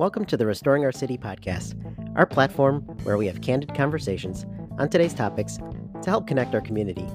Welcome 0.00 0.24
to 0.24 0.38
the 0.38 0.46
Restoring 0.46 0.82
Our 0.86 0.92
City 0.92 1.18
podcast, 1.18 1.74
our 2.16 2.24
platform 2.24 2.80
where 3.02 3.18
we 3.18 3.26
have 3.26 3.42
candid 3.42 3.74
conversations 3.74 4.46
on 4.78 4.88
today's 4.88 5.12
topics 5.12 5.58
to 5.58 6.08
help 6.08 6.26
connect 6.26 6.54
our 6.54 6.62
community. 6.62 7.06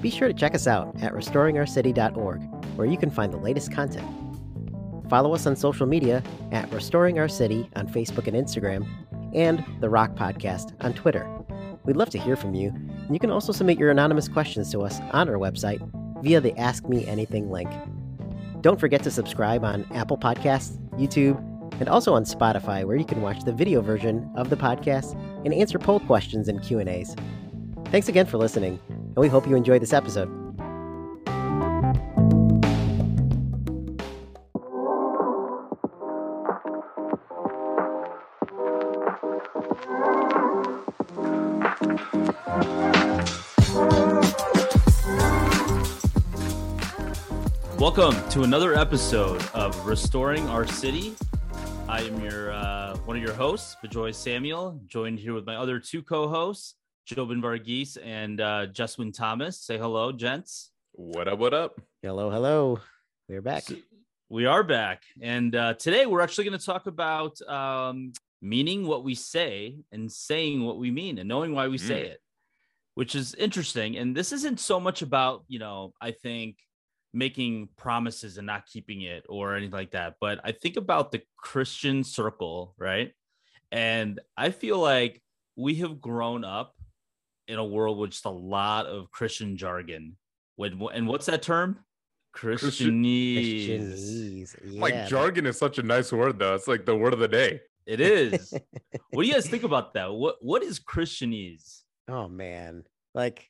Be 0.00 0.10
sure 0.10 0.28
to 0.28 0.32
check 0.32 0.54
us 0.54 0.68
out 0.68 0.94
at 1.02 1.12
restoringourcity.org, 1.12 2.40
where 2.76 2.86
you 2.86 2.96
can 2.96 3.10
find 3.10 3.32
the 3.32 3.38
latest 3.38 3.72
content. 3.72 4.06
Follow 5.10 5.34
us 5.34 5.44
on 5.44 5.56
social 5.56 5.86
media 5.88 6.22
at 6.52 6.72
Restoring 6.72 7.18
Our 7.18 7.26
City 7.26 7.68
on 7.74 7.88
Facebook 7.88 8.28
and 8.28 8.36
Instagram, 8.36 8.86
and 9.34 9.64
The 9.80 9.90
Rock 9.90 10.14
Podcast 10.14 10.72
on 10.84 10.94
Twitter. 10.94 11.28
We'd 11.84 11.96
love 11.96 12.10
to 12.10 12.18
hear 12.20 12.36
from 12.36 12.54
you, 12.54 12.68
and 12.68 13.12
you 13.12 13.18
can 13.18 13.32
also 13.32 13.50
submit 13.50 13.76
your 13.76 13.90
anonymous 13.90 14.28
questions 14.28 14.70
to 14.70 14.82
us 14.82 15.00
on 15.10 15.28
our 15.28 15.34
website 15.34 15.80
via 16.22 16.40
the 16.40 16.56
Ask 16.60 16.88
Me 16.88 17.04
Anything 17.08 17.50
link. 17.50 17.72
Don't 18.60 18.78
forget 18.78 19.02
to 19.02 19.10
subscribe 19.10 19.64
on 19.64 19.84
Apple 19.92 20.16
Podcasts, 20.16 20.78
YouTube, 20.92 21.42
and 21.80 21.88
also 21.88 22.14
on 22.14 22.24
Spotify, 22.24 22.84
where 22.84 22.96
you 22.96 23.04
can 23.04 23.22
watch 23.22 23.44
the 23.44 23.52
video 23.52 23.80
version 23.80 24.30
of 24.36 24.50
the 24.50 24.56
podcast 24.56 25.18
and 25.44 25.52
answer 25.52 25.78
poll 25.78 26.00
questions 26.00 26.48
and 26.48 26.62
Q&As. 26.62 27.16
Thanks 27.86 28.08
again 28.08 28.26
for 28.26 28.38
listening, 28.38 28.80
and 28.88 29.16
we 29.16 29.28
hope 29.28 29.46
you 29.46 29.56
enjoy 29.56 29.78
this 29.78 29.92
episode. 29.92 30.28
Welcome 47.78 48.28
to 48.30 48.42
another 48.42 48.74
episode 48.74 49.40
of 49.52 49.86
Restoring 49.86 50.48
Our 50.48 50.66
City. 50.66 51.14
I 51.94 52.00
am 52.00 52.24
your 52.24 52.50
uh, 52.50 52.96
one 53.04 53.16
of 53.16 53.22
your 53.22 53.34
hosts, 53.34 53.76
Bejoy 53.80 54.12
Samuel, 54.12 54.80
joined 54.84 55.20
here 55.20 55.32
with 55.32 55.46
my 55.46 55.54
other 55.54 55.78
two 55.78 56.02
co-hosts, 56.02 56.74
Jobin 57.08 57.40
Varghese 57.40 57.96
and 58.04 58.40
uh, 58.40 58.66
Jeswin 58.66 59.14
Thomas. 59.16 59.60
Say 59.60 59.78
hello, 59.78 60.10
gents. 60.10 60.72
What 60.90 61.28
up? 61.28 61.38
What 61.38 61.54
up? 61.54 61.80
Hello, 62.02 62.30
hello. 62.30 62.80
We're 63.28 63.42
back. 63.42 63.62
So- 63.62 63.76
we 64.28 64.46
are 64.46 64.64
back, 64.64 65.02
and 65.22 65.54
uh, 65.54 65.74
today 65.74 66.04
we're 66.06 66.20
actually 66.20 66.46
going 66.46 66.58
to 66.58 66.66
talk 66.66 66.88
about 66.88 67.40
um, 67.42 68.12
meaning 68.42 68.88
what 68.88 69.04
we 69.04 69.14
say 69.14 69.76
and 69.92 70.10
saying 70.10 70.64
what 70.64 70.78
we 70.78 70.90
mean, 70.90 71.18
and 71.18 71.28
knowing 71.28 71.52
why 71.54 71.68
we 71.68 71.78
say 71.78 72.02
Mm. 72.02 72.06
it, 72.06 72.20
which 72.96 73.14
is 73.14 73.36
interesting. 73.36 73.96
And 73.98 74.16
this 74.16 74.32
isn't 74.32 74.58
so 74.58 74.80
much 74.80 75.00
about 75.02 75.44
you 75.46 75.60
know, 75.60 75.92
I 76.00 76.10
think 76.10 76.56
making 77.14 77.68
promises 77.76 78.36
and 78.38 78.46
not 78.46 78.66
keeping 78.66 79.02
it 79.02 79.24
or 79.28 79.54
anything 79.54 79.72
like 79.72 79.92
that. 79.92 80.16
But 80.20 80.40
I 80.44 80.52
think 80.52 80.76
about 80.76 81.12
the 81.12 81.22
Christian 81.36 82.04
circle, 82.04 82.74
right? 82.78 83.12
And 83.72 84.20
I 84.36 84.50
feel 84.50 84.78
like 84.78 85.22
we 85.56 85.76
have 85.76 86.00
grown 86.00 86.44
up 86.44 86.74
in 87.46 87.58
a 87.58 87.64
world 87.64 87.98
with 87.98 88.10
just 88.10 88.24
a 88.24 88.30
lot 88.30 88.86
of 88.86 89.10
Christian 89.10 89.56
jargon. 89.56 90.16
When 90.56 90.80
and 90.92 91.06
what's 91.06 91.26
that 91.26 91.42
term? 91.42 91.78
Christianese. 92.34 93.68
Christianese. 93.68 94.56
Yeah. 94.64 94.80
like 94.80 95.08
jargon 95.08 95.46
is 95.46 95.58
such 95.58 95.78
a 95.78 95.82
nice 95.82 96.12
word, 96.12 96.38
though. 96.38 96.54
It's 96.54 96.68
like 96.68 96.84
the 96.84 96.96
word 96.96 97.12
of 97.12 97.20
the 97.20 97.28
day. 97.28 97.60
It 97.86 98.00
is. 98.00 98.52
what 99.10 99.22
do 99.22 99.28
you 99.28 99.34
guys 99.34 99.48
think 99.48 99.62
about 99.62 99.94
that? 99.94 100.12
What 100.12 100.36
what 100.40 100.62
is 100.62 100.80
Christianese? 100.80 101.82
Oh 102.08 102.28
man, 102.28 102.84
like 103.14 103.48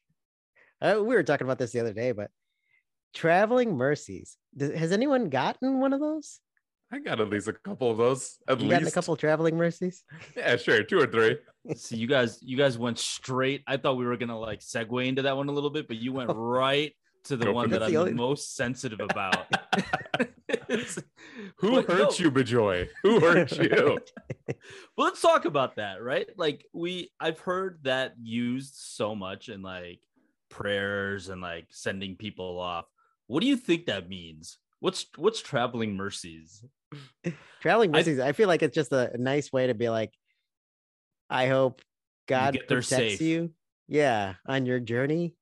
uh, 0.81 0.97
we 0.99 1.15
were 1.15 1.23
talking 1.23 1.47
about 1.47 1.59
this 1.59 1.73
the 1.73 1.81
other 1.81 1.93
day, 1.93 2.13
but 2.13 2.31
traveling 3.15 3.77
mercies. 3.77 4.37
Does, 4.57 4.73
has 4.73 4.93
anyone 4.93 5.29
gotten 5.31 5.81
one 5.81 5.93
of 5.93 6.01
those? 6.01 6.41
I 6.93 6.99
got 7.01 7.21
at 7.21 7.31
least 7.31 7.49
a 7.49 7.53
couple 7.53 7.91
of 7.91 7.97
those. 7.97 8.37
At 8.47 8.59
You 8.61 8.65
least 8.67 8.71
gotten 8.73 8.89
a 8.89 8.91
couple 8.93 9.17
traveling 9.17 9.57
mercies? 9.57 10.05
Yeah, 10.37 10.57
sure, 10.57 10.83
two 10.85 11.01
or 11.01 11.07
three. 11.07 11.39
See, 11.75 11.97
you 11.97 12.07
guys, 12.07 12.39
you 12.43 12.57
guys 12.57 12.77
went 12.79 12.99
straight. 12.99 13.63
I 13.67 13.79
thought 13.79 13.97
we 13.97 14.05
were 14.05 14.17
gonna 14.17 14.39
like 14.39 14.61
segue 14.61 15.07
into 15.07 15.23
that 15.23 15.37
one 15.37 15.49
a 15.49 15.53
little 15.53 15.71
bit, 15.71 15.89
but 15.89 15.97
you 15.97 16.13
went 16.13 16.31
oh. 16.31 16.35
right 16.35 16.93
to 17.25 17.37
the 17.37 17.47
Go 17.47 17.53
one 17.53 17.71
that 17.71 17.77
it. 17.77 17.85
I'm 17.87 17.89
The 17.89 17.93
the 17.95 18.01
only- 18.01 18.13
most 18.13 18.55
sensitive 18.55 19.01
about. 19.01 19.47
Who 21.59 21.73
But 21.83 21.87
hurt 21.87 21.99
no. 21.99 22.25
you, 22.25 22.31
Bejoy? 22.31 22.89
Who 23.03 23.21
hurt 23.21 23.53
you? 23.59 23.99
Well, 24.97 25.07
let's 25.07 25.21
talk 25.21 25.45
about 25.47 25.77
that, 25.77 26.03
right? 26.03 26.29
Like 26.37 26.65
we 26.73 27.11
I've 27.19 27.39
heard 27.39 27.81
that 27.85 28.15
used 28.21 28.75
so 28.75 29.15
much 29.15 29.49
in 29.49 29.63
like 29.63 30.01
prayers 30.51 31.29
and 31.29 31.41
like 31.41 31.67
sending 31.71 32.17
people 32.17 32.59
off. 32.59 32.87
What 33.27 33.41
do 33.41 33.47
you 33.47 33.57
think 33.57 33.87
that 33.87 34.09
means? 34.09 34.59
What's 34.81 35.07
what's 35.17 35.41
traveling 35.41 35.97
mercies? 35.97 36.65
traveling 37.63 37.91
mercies. 37.91 38.21
I, 38.21 38.33
feel 38.33 38.49
like 38.49 38.63
it's 38.63 38.75
just 38.75 38.93
a, 38.93 39.13
a 39.13 39.19
nice 39.19 39.53
way 39.53 39.67
to 39.67 39.75
be 39.75 39.89
like, 39.89 40.13
I 41.31 41.47
hope 41.47 41.81
God 42.29 42.55
get 42.55 42.69
protects 42.69 42.89
safe. 42.89 43.21
you. 43.21 43.53
Yeah, 43.89 44.35
on 44.47 44.67
your 44.67 44.81
journey. 44.81 45.35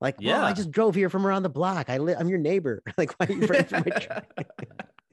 Like, 0.00 0.16
yeah, 0.18 0.44
I 0.44 0.54
just 0.54 0.70
drove 0.70 0.94
here 0.94 1.10
from 1.10 1.26
around 1.26 1.42
the 1.42 1.50
block. 1.50 1.90
I 1.90 1.98
li- 1.98 2.14
I'm 2.18 2.28
your 2.28 2.38
neighbor. 2.38 2.82
like, 2.98 3.12
why 3.18 3.26
are 3.26 3.32
you 3.32 3.46
praying 3.46 3.64
for 3.64 3.76
my 3.76 3.98
truck? 3.98 4.26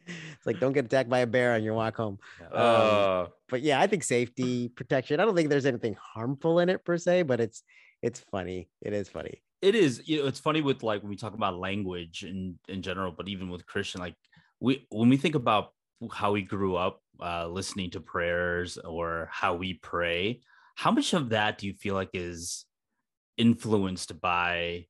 it's 0.06 0.46
like, 0.46 0.60
don't 0.62 0.72
get 0.72 0.86
attacked 0.86 1.10
by 1.10 1.20
a 1.20 1.28
bear 1.28 1.54
on 1.56 1.64
your 1.64 1.74
walk 1.74 1.98
home. 1.98 2.20
uh, 2.54 3.28
but 3.50 3.62
yeah, 3.62 3.82
I 3.82 3.88
think 3.88 4.04
safety 4.04 4.70
protection. 4.70 5.20
I 5.20 5.26
don't 5.26 5.36
think 5.36 5.50
there's 5.50 5.66
anything 5.66 5.98
harmful 6.02 6.60
in 6.60 6.70
it 6.70 6.86
per 6.86 6.98
se, 6.98 7.24
but 7.24 7.42
it's 7.42 7.64
it's 8.02 8.20
funny. 8.32 8.70
It 8.82 8.94
is 8.94 9.10
funny. 9.10 9.42
It 9.62 9.76
is, 9.76 10.08
you 10.08 10.20
know, 10.20 10.28
it's 10.28 10.40
funny 10.40 10.62
with 10.62 10.84
like 10.84 11.02
when 11.02 11.10
we 11.10 11.16
talk 11.16 11.34
about 11.34 11.58
language 11.58 12.24
in 12.24 12.60
in 12.68 12.82
general, 12.82 13.12
but 13.12 13.28
even 13.28 13.50
with 13.50 13.66
Christian, 13.66 14.02
like 14.02 14.16
we 14.60 14.86
when 14.90 15.10
we 15.10 15.18
think 15.18 15.36
about 15.36 15.74
how 16.14 16.32
we 16.32 16.44
grew 16.44 16.76
up 16.76 17.02
uh 17.20 17.48
listening 17.48 17.90
to 17.92 18.00
prayers 18.00 18.78
or 18.78 19.30
how 19.32 19.56
we 19.56 19.76
pray, 19.76 20.42
how 20.76 20.92
much 20.92 21.14
of 21.14 21.30
that 21.30 21.58
do 21.58 21.68
you 21.68 21.74
feel 21.74 21.96
like 21.96 22.10
is 22.14 22.66
influenced 23.38 24.20
by 24.22 24.86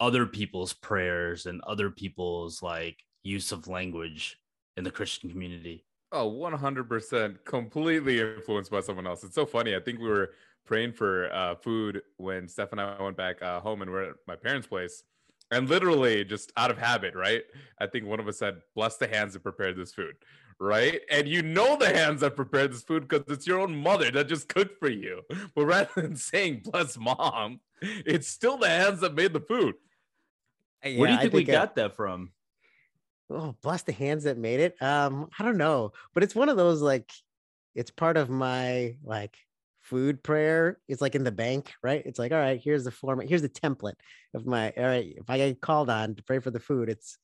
other 0.00 0.26
people's 0.26 0.72
prayers 0.72 1.46
and 1.46 1.60
other 1.62 1.90
people's 1.90 2.62
like 2.62 2.96
use 3.22 3.52
of 3.52 3.68
language 3.68 4.38
in 4.76 4.84
the 4.84 4.90
Christian 4.90 5.30
community? 5.30 5.84
oh, 6.12 6.30
100% 6.30 7.44
completely 7.44 8.20
influenced 8.20 8.70
by 8.70 8.80
someone 8.80 9.06
else. 9.06 9.24
It's 9.24 9.34
so 9.34 9.46
funny. 9.46 9.76
I 9.76 9.80
think 9.80 9.98
we 10.00 10.08
were 10.08 10.30
praying 10.66 10.92
for 10.92 11.32
uh, 11.32 11.54
food 11.56 12.02
when 12.16 12.48
Steph 12.48 12.72
and 12.72 12.80
I 12.80 13.00
went 13.02 13.16
back 13.16 13.42
uh, 13.42 13.60
home 13.60 13.82
and 13.82 13.90
we're 13.90 14.10
at 14.10 14.16
my 14.26 14.36
parents' 14.36 14.66
place. 14.66 15.02
And 15.50 15.68
literally, 15.68 16.24
just 16.24 16.52
out 16.58 16.70
of 16.70 16.76
habit, 16.76 17.14
right? 17.14 17.42
I 17.80 17.86
think 17.86 18.04
one 18.04 18.20
of 18.20 18.28
us 18.28 18.38
said, 18.38 18.60
Bless 18.74 18.98
the 18.98 19.08
hands 19.08 19.32
that 19.32 19.42
prepared 19.42 19.76
this 19.76 19.94
food, 19.94 20.14
right? 20.60 21.00
And 21.10 21.26
you 21.26 21.40
know 21.42 21.76
the 21.76 21.88
hands 21.88 22.20
that 22.20 22.36
prepared 22.36 22.72
this 22.72 22.82
food 22.82 23.08
because 23.08 23.24
it's 23.28 23.46
your 23.46 23.60
own 23.60 23.74
mother 23.74 24.10
that 24.10 24.28
just 24.28 24.48
cooked 24.48 24.78
for 24.78 24.90
you. 24.90 25.22
But 25.54 25.64
rather 25.64 25.88
than 25.96 26.16
saying, 26.16 26.64
Bless 26.64 26.98
mom, 26.98 27.60
it's 27.80 28.28
still 28.28 28.58
the 28.58 28.68
hands 28.68 29.00
that 29.00 29.14
made 29.14 29.32
the 29.32 29.40
food. 29.40 29.76
Where 30.82 31.08
do 31.08 31.14
you 31.14 31.18
I 31.18 31.22
think, 31.22 31.32
we 31.32 31.48
uh, 31.48 31.52
got 31.52 31.76
that 31.76 31.96
from? 31.96 32.30
oh 33.30 33.54
bless 33.62 33.82
the 33.82 33.92
hands 33.92 34.24
that 34.24 34.38
made 34.38 34.60
it 34.60 34.80
um 34.82 35.28
i 35.38 35.44
don't 35.44 35.56
know 35.56 35.92
but 36.14 36.22
it's 36.22 36.34
one 36.34 36.48
of 36.48 36.56
those 36.56 36.80
like 36.80 37.12
it's 37.74 37.90
part 37.90 38.16
of 38.16 38.30
my 38.30 38.96
like 39.04 39.36
food 39.88 40.22
prayer 40.22 40.78
it's 40.86 41.00
like 41.00 41.14
in 41.14 41.24
the 41.24 41.32
bank 41.32 41.72
right 41.82 42.02
it's 42.04 42.18
like 42.18 42.30
all 42.30 42.38
right 42.38 42.60
here's 42.62 42.84
the 42.84 42.90
format 42.90 43.28
here's 43.28 43.42
the 43.42 43.48
template 43.48 43.94
of 44.34 44.46
my 44.46 44.70
all 44.76 44.84
right 44.84 45.14
if 45.16 45.30
i 45.30 45.38
get 45.38 45.60
called 45.60 45.88
on 45.88 46.14
to 46.14 46.22
pray 46.22 46.38
for 46.38 46.50
the 46.50 46.60
food 46.60 46.90
it's 46.90 47.16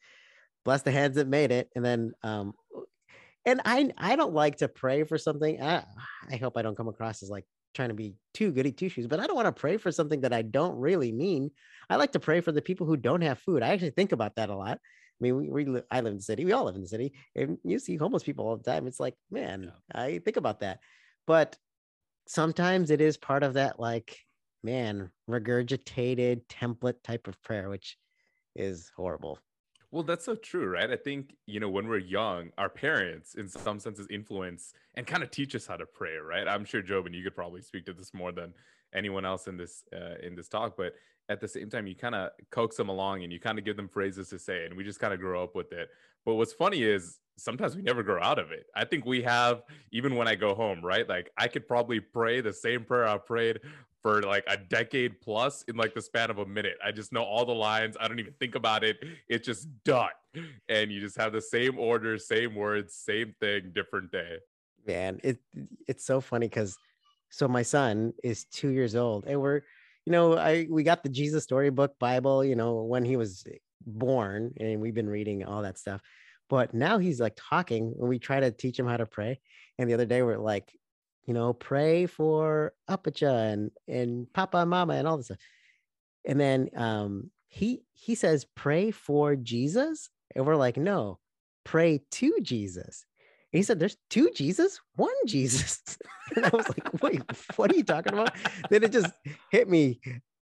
bless 0.64 0.82
the 0.82 0.90
hands 0.90 1.16
that 1.16 1.28
made 1.28 1.52
it 1.52 1.68
and 1.76 1.84
then 1.84 2.12
um 2.22 2.54
and 3.44 3.60
i 3.66 3.90
i 3.98 4.16
don't 4.16 4.32
like 4.32 4.56
to 4.56 4.68
pray 4.68 5.04
for 5.04 5.18
something 5.18 5.62
i, 5.62 5.84
I 6.30 6.36
hope 6.36 6.56
i 6.56 6.62
don't 6.62 6.76
come 6.76 6.88
across 6.88 7.22
as 7.22 7.28
like 7.28 7.44
trying 7.74 7.90
to 7.90 7.94
be 7.94 8.14
too 8.32 8.50
goody 8.50 8.72
two 8.72 8.88
shoes 8.88 9.06
but 9.06 9.20
i 9.20 9.26
don't 9.26 9.36
want 9.36 9.54
to 9.54 9.60
pray 9.60 9.76
for 9.76 9.92
something 9.92 10.22
that 10.22 10.32
i 10.32 10.40
don't 10.40 10.76
really 10.76 11.12
mean 11.12 11.50
i 11.90 11.96
like 11.96 12.12
to 12.12 12.20
pray 12.20 12.40
for 12.40 12.52
the 12.52 12.62
people 12.62 12.86
who 12.86 12.96
don't 12.96 13.22
have 13.22 13.38
food 13.38 13.62
i 13.62 13.68
actually 13.68 13.90
think 13.90 14.12
about 14.12 14.36
that 14.36 14.50
a 14.50 14.56
lot 14.56 14.78
I 15.20 15.22
mean, 15.22 15.36
we, 15.36 15.64
we 15.64 15.80
I 15.92 16.00
live 16.00 16.10
in 16.10 16.16
the 16.16 16.22
city. 16.24 16.44
We 16.44 16.50
all 16.50 16.64
live 16.64 16.74
in 16.74 16.80
the 16.80 16.88
city, 16.88 17.12
and 17.36 17.56
you 17.62 17.78
see 17.78 17.96
homeless 17.96 18.24
people 18.24 18.48
all 18.48 18.56
the 18.56 18.68
time. 18.68 18.88
It's 18.88 18.98
like, 18.98 19.14
man, 19.30 19.72
I 19.94 20.18
think 20.18 20.36
about 20.36 20.58
that, 20.60 20.80
but 21.24 21.56
sometimes 22.26 22.90
it 22.90 23.00
is 23.00 23.16
part 23.16 23.42
of 23.42 23.54
that, 23.54 23.78
like, 23.78 24.18
man, 24.62 25.10
regurgitated 25.28 26.46
template 26.46 27.02
type 27.02 27.28
of 27.28 27.40
prayer, 27.42 27.68
which 27.68 27.96
is 28.56 28.90
horrible. 28.96 29.38
Well, 29.90 30.02
that's 30.02 30.24
so 30.24 30.34
true, 30.34 30.66
right? 30.66 30.90
I 30.90 30.96
think, 30.96 31.36
you 31.46 31.60
know, 31.60 31.68
when 31.68 31.86
we're 31.86 31.98
young, 31.98 32.50
our 32.58 32.68
parents, 32.68 33.36
in 33.36 33.48
some 33.48 33.78
senses, 33.78 34.08
influence 34.10 34.72
and 34.96 35.06
kind 35.06 35.22
of 35.22 35.30
teach 35.30 35.54
us 35.54 35.66
how 35.66 35.76
to 35.76 35.86
pray, 35.86 36.16
right? 36.16 36.48
I'm 36.48 36.64
sure, 36.64 36.82
Job, 36.82 37.06
and 37.06 37.14
you 37.14 37.22
could 37.22 37.36
probably 37.36 37.60
speak 37.60 37.86
to 37.86 37.92
this 37.92 38.12
more 38.12 38.32
than 38.32 38.54
anyone 38.92 39.24
else 39.24 39.46
in 39.46 39.56
this 39.56 39.84
uh, 39.94 40.14
in 40.20 40.34
this 40.34 40.48
talk, 40.48 40.76
but 40.76 40.94
at 41.28 41.40
the 41.40 41.48
same 41.48 41.70
time, 41.70 41.86
you 41.86 41.94
kind 41.94 42.14
of 42.14 42.30
coax 42.50 42.76
them 42.76 42.88
along 42.88 43.22
and 43.22 43.32
you 43.32 43.40
kind 43.40 43.58
of 43.58 43.64
give 43.64 43.76
them 43.76 43.88
phrases 43.88 44.28
to 44.30 44.38
say, 44.38 44.66
and 44.66 44.76
we 44.76 44.84
just 44.84 45.00
kind 45.00 45.14
of 45.14 45.20
grow 45.20 45.42
up 45.42 45.54
with 45.54 45.72
it. 45.72 45.88
But 46.24 46.34
what's 46.34 46.52
funny 46.52 46.82
is 46.82 47.20
sometimes 47.36 47.76
we 47.76 47.82
never 47.82 48.02
grow 48.02 48.22
out 48.22 48.38
of 48.38 48.50
it. 48.52 48.66
I 48.74 48.84
think 48.84 49.04
we 49.04 49.22
have, 49.22 49.62
even 49.92 50.16
when 50.16 50.28
I 50.28 50.34
go 50.34 50.54
home, 50.54 50.84
right? 50.84 51.08
Like 51.08 51.30
I 51.36 51.48
could 51.48 51.66
probably 51.66 52.00
pray 52.00 52.40
the 52.40 52.52
same 52.52 52.84
prayer 52.84 53.06
I 53.06 53.18
prayed 53.18 53.60
for 54.02 54.22
like 54.22 54.44
a 54.46 54.56
decade 54.56 55.20
plus 55.20 55.62
in 55.62 55.76
like 55.76 55.94
the 55.94 56.02
span 56.02 56.30
of 56.30 56.38
a 56.38 56.46
minute. 56.46 56.76
I 56.84 56.92
just 56.92 57.12
know 57.12 57.22
all 57.22 57.46
the 57.46 57.54
lines. 57.54 57.96
I 57.98 58.06
don't 58.06 58.20
even 58.20 58.34
think 58.34 58.54
about 58.54 58.84
it. 58.84 58.98
It's 59.28 59.46
just 59.46 59.66
done. 59.84 60.10
And 60.68 60.92
you 60.92 61.00
just 61.00 61.16
have 61.16 61.32
the 61.32 61.40
same 61.40 61.78
order, 61.78 62.18
same 62.18 62.54
words, 62.54 62.94
same 62.94 63.34
thing, 63.40 63.72
different 63.74 64.12
day. 64.12 64.36
Man, 64.86 65.20
it 65.24 65.38
it's 65.88 66.04
so 66.04 66.20
funny 66.20 66.48
because 66.48 66.76
so 67.30 67.48
my 67.48 67.62
son 67.62 68.12
is 68.22 68.44
two 68.44 68.68
years 68.68 68.94
old, 68.94 69.24
and 69.26 69.40
we're, 69.40 69.62
you 70.04 70.12
know, 70.12 70.36
I 70.36 70.66
we 70.68 70.82
got 70.82 71.02
the 71.02 71.08
Jesus 71.08 71.44
Storybook 71.44 71.98
Bible, 71.98 72.44
you 72.44 72.56
know, 72.56 72.82
when 72.82 73.04
he 73.04 73.16
was 73.16 73.44
born, 73.86 74.52
and 74.60 74.80
we've 74.80 74.94
been 74.94 75.08
reading 75.08 75.44
all 75.44 75.62
that 75.62 75.78
stuff. 75.78 76.02
But 76.48 76.74
now 76.74 76.98
he's 76.98 77.20
like 77.20 77.34
talking, 77.36 77.94
and 77.98 78.08
we 78.08 78.18
try 78.18 78.40
to 78.40 78.50
teach 78.50 78.78
him 78.78 78.86
how 78.86 78.96
to 78.96 79.06
pray. 79.06 79.40
And 79.78 79.88
the 79.88 79.94
other 79.94 80.06
day 80.06 80.22
we're 80.22 80.38
like, 80.38 80.70
you 81.26 81.34
know, 81.34 81.52
pray 81.52 82.06
for 82.06 82.74
Apacha 82.88 83.52
and 83.52 83.70
and 83.88 84.32
Papa 84.32 84.58
and 84.58 84.70
Mama 84.70 84.94
and 84.94 85.08
all 85.08 85.16
this 85.16 85.26
stuff. 85.26 85.38
And 86.26 86.38
then 86.38 86.68
um 86.76 87.30
he 87.48 87.82
he 87.92 88.14
says, 88.14 88.46
pray 88.54 88.90
for 88.90 89.36
Jesus. 89.36 90.10
And 90.34 90.46
we're 90.46 90.56
like, 90.56 90.76
no, 90.76 91.18
pray 91.64 92.02
to 92.12 92.38
Jesus. 92.42 93.06
And 93.52 93.58
he 93.58 93.62
said, 93.62 93.78
There's 93.78 93.96
two 94.10 94.30
Jesus, 94.34 94.80
one 94.96 95.14
Jesus. 95.26 95.80
and 96.36 96.44
I 96.44 96.50
was 96.52 96.68
like, 96.68 97.02
Wait, 97.02 97.22
what 97.56 97.72
are 97.72 97.76
you 97.76 97.84
talking 97.84 98.12
about? 98.12 98.34
then 98.68 98.82
it 98.82 98.92
just 98.92 99.12
hit 99.50 99.68
me. 99.68 100.00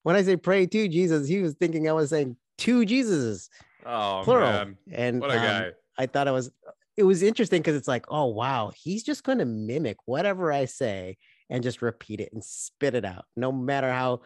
When 0.04 0.16
I 0.16 0.24
say 0.24 0.38
pray 0.38 0.66
to 0.66 0.88
Jesus, 0.88 1.28
he 1.28 1.42
was 1.42 1.54
thinking 1.56 1.88
I 1.88 1.94
was 1.94 2.10
saying 2.10 2.38
two 2.58 2.82
Jesuses, 2.86 3.50
Oh 3.86 4.22
plural. 4.24 4.52
man, 4.52 4.78
And 4.92 5.22
what 5.22 5.32
a 5.32 5.38
um, 5.38 5.40
guy! 5.44 5.72
I 5.98 6.06
thought 6.06 6.28
it 6.28 6.32
was 6.32 6.52
it 6.96 7.04
was 7.04 7.24
interesting 7.24 7.62
because 7.62 7.76
it's 7.76 7.88
like, 7.88 8.06
oh 8.10 8.26
wow, 8.26 8.72
he's 8.76 9.04
just 9.04 9.24
going 9.24 9.40
to 9.40 9.46
mimic 9.46 9.98
whatever 10.06 10.52
I 10.52 10.66
say 10.66 11.18
and 11.50 11.64
just 11.64 11.82
repeat 11.82 12.20
it 12.20 12.30
and 12.34 12.44
spit 12.44 12.96
it 12.96 13.06
out, 13.06 13.26
no 13.36 13.52
matter 13.52 13.92
how 13.92 14.22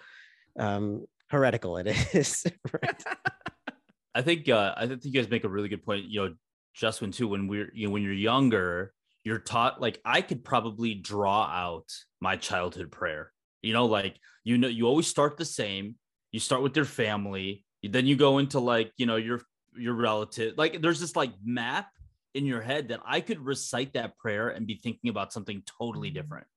um 0.59 1.05
heretical 1.29 1.77
it 1.77 1.87
is. 2.13 2.45
I 4.15 4.21
think 4.21 4.49
uh, 4.49 4.73
I 4.75 4.87
think 4.87 5.05
you 5.05 5.11
guys 5.11 5.29
make 5.29 5.43
a 5.43 5.49
really 5.49 5.69
good 5.69 5.85
point. 5.85 6.05
You 6.05 6.25
know, 6.25 6.35
Jeswin 6.75 7.13
too. 7.13 7.27
When 7.27 7.47
we're 7.47 7.71
you 7.73 7.87
know 7.87 7.93
when 7.93 8.01
you're 8.01 8.13
younger, 8.13 8.91
you're 9.23 9.39
taught 9.39 9.79
like 9.79 9.99
I 10.03 10.21
could 10.21 10.43
probably 10.43 10.95
draw 10.95 11.43
out 11.43 11.85
my 12.19 12.35
childhood 12.35 12.91
prayer. 12.91 13.31
You 13.61 13.73
know, 13.73 13.85
like 13.85 14.17
you 14.43 14.57
know, 14.57 14.67
you 14.67 14.87
always 14.87 15.07
start 15.07 15.37
the 15.37 15.45
same. 15.45 15.95
You 16.31 16.39
start 16.39 16.63
with 16.63 16.75
your 16.75 16.85
family, 16.85 17.63
then 17.83 18.07
you 18.07 18.15
go 18.15 18.39
into 18.39 18.59
like 18.59 18.91
you 18.97 19.05
know 19.05 19.17
your 19.17 19.41
your 19.77 19.93
relative. 19.93 20.57
Like 20.57 20.81
there's 20.81 20.99
this 20.99 21.15
like 21.15 21.31
map 21.43 21.89
in 22.33 22.45
your 22.45 22.61
head 22.61 22.89
that 22.89 23.01
I 23.05 23.21
could 23.21 23.39
recite 23.39 23.93
that 23.93 24.17
prayer 24.17 24.49
and 24.49 24.67
be 24.67 24.75
thinking 24.75 25.09
about 25.09 25.33
something 25.33 25.63
totally 25.79 26.09
mm-hmm. 26.09 26.17
different. 26.17 26.47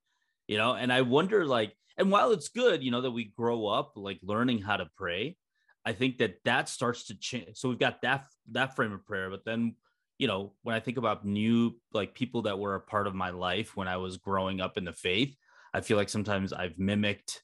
You 0.47 0.59
know, 0.59 0.75
and 0.75 0.93
I 0.93 1.03
wonder 1.03 1.45
like, 1.45 1.77
and 1.97 2.11
while 2.11 2.33
it's 2.33 2.49
good, 2.49 2.83
you 2.83 2.91
know, 2.91 3.03
that 3.03 3.11
we 3.11 3.33
grow 3.37 3.67
up 3.67 3.93
like 3.97 4.19
learning 4.23 4.63
how 4.63 4.77
to 4.77 4.91
pray, 4.97 5.37
I 5.85 5.93
think 5.93 6.19
that 6.19 6.37
that 6.45 6.69
starts 6.69 7.07
to 7.07 7.15
change. 7.19 7.57
So 7.57 7.69
we've 7.69 7.79
got 7.79 8.03
that 8.03 8.27
that 8.53 8.77
frame 8.77 8.93
of 8.93 9.07
prayer, 9.07 9.31
but 9.31 9.45
then 9.45 9.77
you 10.19 10.27
know 10.27 10.53
when 10.63 10.75
I 10.75 10.81
think 10.81 10.99
about 10.99 11.25
new 11.25 11.77
like 11.93 12.15
people 12.15 12.43
that 12.43 12.59
were 12.59 12.75
a 12.75 12.81
part 12.81 13.07
of 13.07 13.15
my 13.15 13.31
life 13.31 13.77
when 13.77 13.89
I 13.89 13.97
was 13.97 14.19
growing 14.19 14.61
up 14.61 14.77
in 14.77 14.85
the 14.85 14.93
faith, 14.93 15.35
I 15.73 15.81
feel 15.81 15.97
like 15.97 16.09
sometimes 16.09 16.53
I've 16.53 16.79
mimicked 16.79 17.43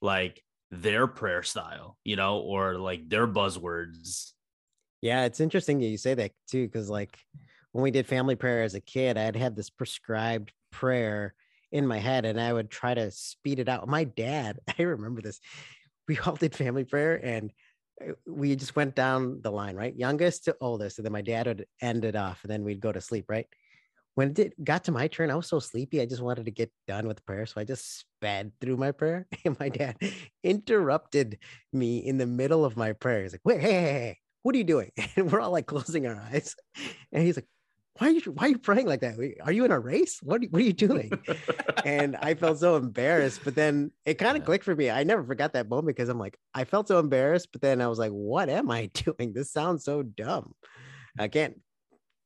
like 0.00 0.42
their 0.70 1.06
prayer 1.06 1.42
style, 1.42 1.98
you 2.04 2.16
know, 2.16 2.38
or 2.38 2.76
like 2.76 3.08
their 3.08 3.26
buzzwords. 3.26 4.32
Yeah, 5.02 5.24
it's 5.24 5.40
interesting 5.40 5.80
that 5.80 5.86
you 5.86 5.98
say 5.98 6.14
that 6.14 6.30
too, 6.48 6.66
because 6.66 6.88
like 6.88 7.18
when 7.72 7.82
we 7.82 7.90
did 7.90 8.06
family 8.06 8.36
prayer 8.36 8.62
as 8.62 8.74
a 8.74 8.80
kid, 8.80 9.18
I'd 9.18 9.36
have 9.36 9.56
this 9.56 9.68
prescribed 9.68 10.52
prayer 10.70 11.34
in 11.72 11.86
my 11.86 11.98
head 11.98 12.24
and 12.24 12.40
I 12.40 12.52
would 12.52 12.70
try 12.70 12.94
to 12.94 13.10
speed 13.10 13.58
it 13.58 13.68
out. 13.68 13.88
My 13.88 14.04
dad, 14.04 14.60
I 14.78 14.82
remember 14.82 15.20
this. 15.20 15.40
We 16.08 16.18
all 16.18 16.36
did 16.36 16.54
family 16.54 16.84
prayer 16.84 17.20
and 17.22 17.52
uh, 18.00 18.12
we 18.26 18.54
just 18.56 18.76
went 18.76 18.94
down 18.94 19.40
the 19.42 19.50
line, 19.50 19.76
right? 19.76 19.94
Youngest 19.94 20.44
to 20.44 20.56
oldest. 20.60 20.98
And 20.98 21.04
then 21.04 21.12
my 21.12 21.22
dad 21.22 21.46
would 21.48 21.66
end 21.80 22.04
it 22.04 22.16
off 22.16 22.40
and 22.44 22.50
then 22.50 22.64
we'd 22.64 22.80
go 22.80 22.92
to 22.92 23.00
sleep, 23.00 23.26
right? 23.28 23.46
When 24.14 24.28
it 24.28 24.34
did, 24.34 24.54
got 24.62 24.84
to 24.84 24.92
my 24.92 25.08
turn, 25.08 25.30
I 25.30 25.36
was 25.36 25.48
so 25.48 25.58
sleepy. 25.58 26.00
I 26.00 26.06
just 26.06 26.22
wanted 26.22 26.44
to 26.44 26.50
get 26.50 26.70
done 26.86 27.08
with 27.08 27.24
prayer. 27.24 27.46
So 27.46 27.60
I 27.60 27.64
just 27.64 28.00
sped 28.00 28.52
through 28.60 28.76
my 28.76 28.92
prayer. 28.92 29.26
And 29.44 29.58
my 29.58 29.70
dad 29.70 29.96
interrupted 30.44 31.38
me 31.72 31.98
in 31.98 32.18
the 32.18 32.26
middle 32.26 32.64
of 32.64 32.76
my 32.76 32.92
prayer. 32.92 33.22
He's 33.22 33.32
like, 33.32 33.40
wait, 33.44 33.60
hey, 33.60 33.72
hey, 33.72 33.82
hey, 33.82 34.18
what 34.42 34.54
are 34.54 34.58
you 34.58 34.64
doing? 34.64 34.90
And 35.16 35.30
we're 35.30 35.40
all 35.40 35.50
like 35.50 35.66
closing 35.66 36.06
our 36.06 36.16
eyes. 36.16 36.54
And 37.12 37.22
he's 37.22 37.36
like, 37.36 37.46
why 37.98 38.08
are 38.08 38.10
you 38.10 38.20
why 38.32 38.46
are 38.46 38.48
you 38.48 38.58
praying 38.58 38.86
like 38.86 39.00
that? 39.00 39.16
Are 39.42 39.52
you 39.52 39.64
in 39.64 39.70
a 39.70 39.78
race? 39.78 40.18
What 40.22 40.42
are, 40.42 40.46
what 40.46 40.62
are 40.62 40.64
you 40.64 40.72
doing? 40.72 41.12
and 41.84 42.16
I 42.16 42.34
felt 42.34 42.58
so 42.58 42.76
embarrassed. 42.76 43.42
But 43.44 43.54
then 43.54 43.92
it 44.06 44.14
kind 44.14 44.36
of 44.36 44.44
clicked 44.44 44.64
for 44.64 44.74
me. 44.74 44.90
I 44.90 45.04
never 45.04 45.22
forgot 45.22 45.52
that 45.52 45.68
moment 45.68 45.88
because 45.88 46.08
I'm 46.08 46.18
like, 46.18 46.38
I 46.54 46.64
felt 46.64 46.88
so 46.88 46.98
embarrassed. 46.98 47.48
But 47.52 47.60
then 47.60 47.82
I 47.82 47.88
was 47.88 47.98
like, 47.98 48.10
what 48.10 48.48
am 48.48 48.70
I 48.70 48.86
doing? 48.94 49.32
This 49.34 49.52
sounds 49.52 49.84
so 49.84 50.02
dumb. 50.02 50.54
I 51.18 51.28
can't 51.28 51.60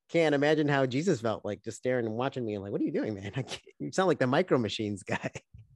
can't 0.08 0.36
imagine 0.36 0.68
how 0.68 0.86
Jesus 0.86 1.20
felt 1.20 1.44
like 1.44 1.64
just 1.64 1.78
staring 1.78 2.06
and 2.06 2.14
watching 2.14 2.46
me. 2.46 2.54
I'm 2.54 2.62
like, 2.62 2.70
what 2.70 2.80
are 2.80 2.84
you 2.84 2.92
doing, 2.92 3.14
man? 3.14 3.32
I 3.34 3.42
can't, 3.42 3.62
you 3.80 3.90
sound 3.90 4.06
like 4.06 4.20
the 4.20 4.26
micro 4.28 4.58
machines 4.58 5.02
guy. 5.02 5.32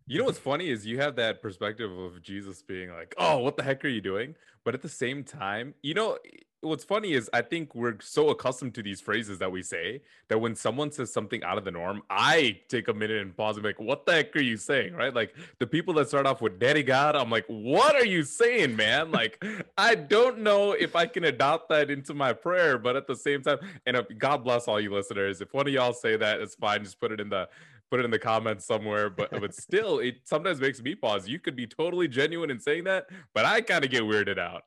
You 0.06 0.18
know 0.18 0.24
what's 0.24 0.38
funny 0.38 0.70
is 0.70 0.84
you 0.84 0.98
have 0.98 1.14
that 1.16 1.40
perspective 1.40 1.96
of 1.96 2.20
Jesus 2.20 2.62
being 2.62 2.90
like, 2.90 3.14
"Oh, 3.16 3.38
what 3.38 3.56
the 3.56 3.62
heck 3.62 3.84
are 3.84 3.88
you 3.88 4.00
doing?" 4.00 4.34
But 4.64 4.74
at 4.74 4.82
the 4.82 4.88
same 4.88 5.24
time, 5.24 5.74
you 5.82 5.94
know, 5.94 6.18
what's 6.62 6.84
funny 6.84 7.12
is 7.12 7.30
I 7.32 7.42
think 7.42 7.74
we're 7.74 7.96
so 8.00 8.28
accustomed 8.28 8.74
to 8.74 8.82
these 8.82 9.00
phrases 9.00 9.38
that 9.38 9.50
we 9.50 9.62
say 9.62 10.02
that 10.28 10.38
when 10.38 10.54
someone 10.54 10.92
says 10.92 11.12
something 11.12 11.42
out 11.42 11.58
of 11.58 11.64
the 11.64 11.70
norm, 11.70 12.02
I 12.10 12.60
take 12.68 12.88
a 12.88 12.92
minute 12.92 13.22
and 13.22 13.34
pause 13.36 13.56
and 13.56 13.62
be 13.62 13.70
like, 13.70 13.80
"What 13.80 14.06
the 14.06 14.12
heck 14.12 14.36
are 14.36 14.42
you 14.42 14.56
saying?" 14.56 14.94
Right? 14.94 15.14
Like 15.14 15.34
the 15.58 15.66
people 15.66 15.94
that 15.94 16.08
start 16.08 16.26
off 16.26 16.40
with 16.40 16.58
"Daddy 16.58 16.82
God," 16.82 17.16
I'm 17.16 17.30
like, 17.30 17.46
"What 17.48 17.94
are 17.94 18.04
you 18.04 18.22
saying, 18.24 18.76
man?" 18.76 19.10
Like 19.10 19.42
I 19.78 19.94
don't 19.94 20.40
know 20.40 20.72
if 20.72 20.94
I 20.96 21.06
can 21.06 21.24
adopt 21.24 21.70
that 21.70 21.90
into 21.90 22.14
my 22.14 22.32
prayer, 22.32 22.78
but 22.78 22.96
at 22.96 23.06
the 23.06 23.16
same 23.16 23.42
time, 23.42 23.58
and 23.86 23.96
uh, 23.96 24.02
God 24.18 24.44
bless 24.44 24.68
all 24.68 24.80
you 24.80 24.92
listeners. 24.92 25.40
If 25.40 25.54
one 25.54 25.66
of 25.66 25.72
y'all 25.72 25.94
say 25.94 26.16
that, 26.16 26.40
it's 26.40 26.54
fine. 26.54 26.84
Just 26.84 27.00
put 27.00 27.12
it 27.12 27.20
in 27.20 27.30
the 27.30 27.48
put 27.90 28.00
it 28.00 28.04
in 28.04 28.10
the 28.10 28.18
comments 28.18 28.66
somewhere. 28.66 29.10
But 29.10 29.30
but 29.30 29.54
still, 29.68 29.98
it 29.98 30.16
sometimes 30.24 30.60
makes 30.60 30.80
me 30.80 30.94
pause. 30.94 31.28
You 31.28 31.38
could 31.38 31.56
be 31.56 31.66
totally 31.66 32.08
genuine 32.08 32.50
in 32.50 32.60
saying 32.60 32.84
that, 32.84 33.06
but 33.34 33.44
I 33.44 33.60
kind 33.60 33.84
of 33.84 33.90
get 33.90 34.02
weirded 34.02 34.38
out. 34.38 34.62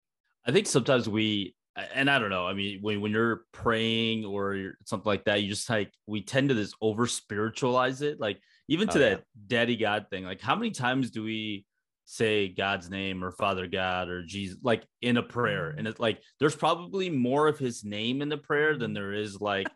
I 0.46 0.52
think 0.52 0.68
sometimes 0.68 1.08
we, 1.08 1.56
and 1.96 2.10
I 2.10 2.20
don't 2.20 2.30
know. 2.30 2.46
I 2.46 2.54
mean, 2.54 2.80
when 2.82 3.02
when 3.02 3.12
you're 3.12 3.46
praying 3.52 4.26
or 4.26 4.56
you're, 4.56 4.74
something 4.86 5.08
like 5.08 5.26
that, 5.26 5.42
you 5.42 5.50
just 5.50 5.70
like 5.70 5.92
we 6.08 6.22
tend 6.22 6.50
to 6.50 6.56
this 6.56 6.74
over 6.82 7.08
spiritualize 7.08 8.02
it. 8.02 8.20
Like 8.20 8.40
even 8.68 8.88
to 8.90 8.98
Oh, 8.98 9.02
yeah. 9.02 9.10
that 9.10 9.24
daddy 9.48 9.78
God 9.78 10.08
thing. 10.10 10.26
Like 10.26 10.42
how 10.42 10.56
many 10.56 10.72
times 10.72 11.12
do 11.12 11.24
we 11.24 11.66
say 12.06 12.50
God's 12.50 12.90
name 12.90 13.24
or 13.24 13.32
Father 13.32 13.68
God 13.68 14.10
or 14.10 14.24
Jesus 14.24 14.58
like 14.64 14.84
in 15.02 15.18
a 15.18 15.24
prayer? 15.24 15.72
Mm. 15.74 15.80
And 15.80 15.88
it's 15.88 16.00
like 16.00 16.22
there's 16.40 16.56
probably 16.56 17.10
more 17.10 17.48
of 17.48 17.58
His 17.58 17.84
name 17.84 18.22
in 18.22 18.30
the 18.30 18.38
prayer 18.38 18.78
than 18.78 18.94
there 18.94 19.14
is 19.14 19.40
like 19.40 19.68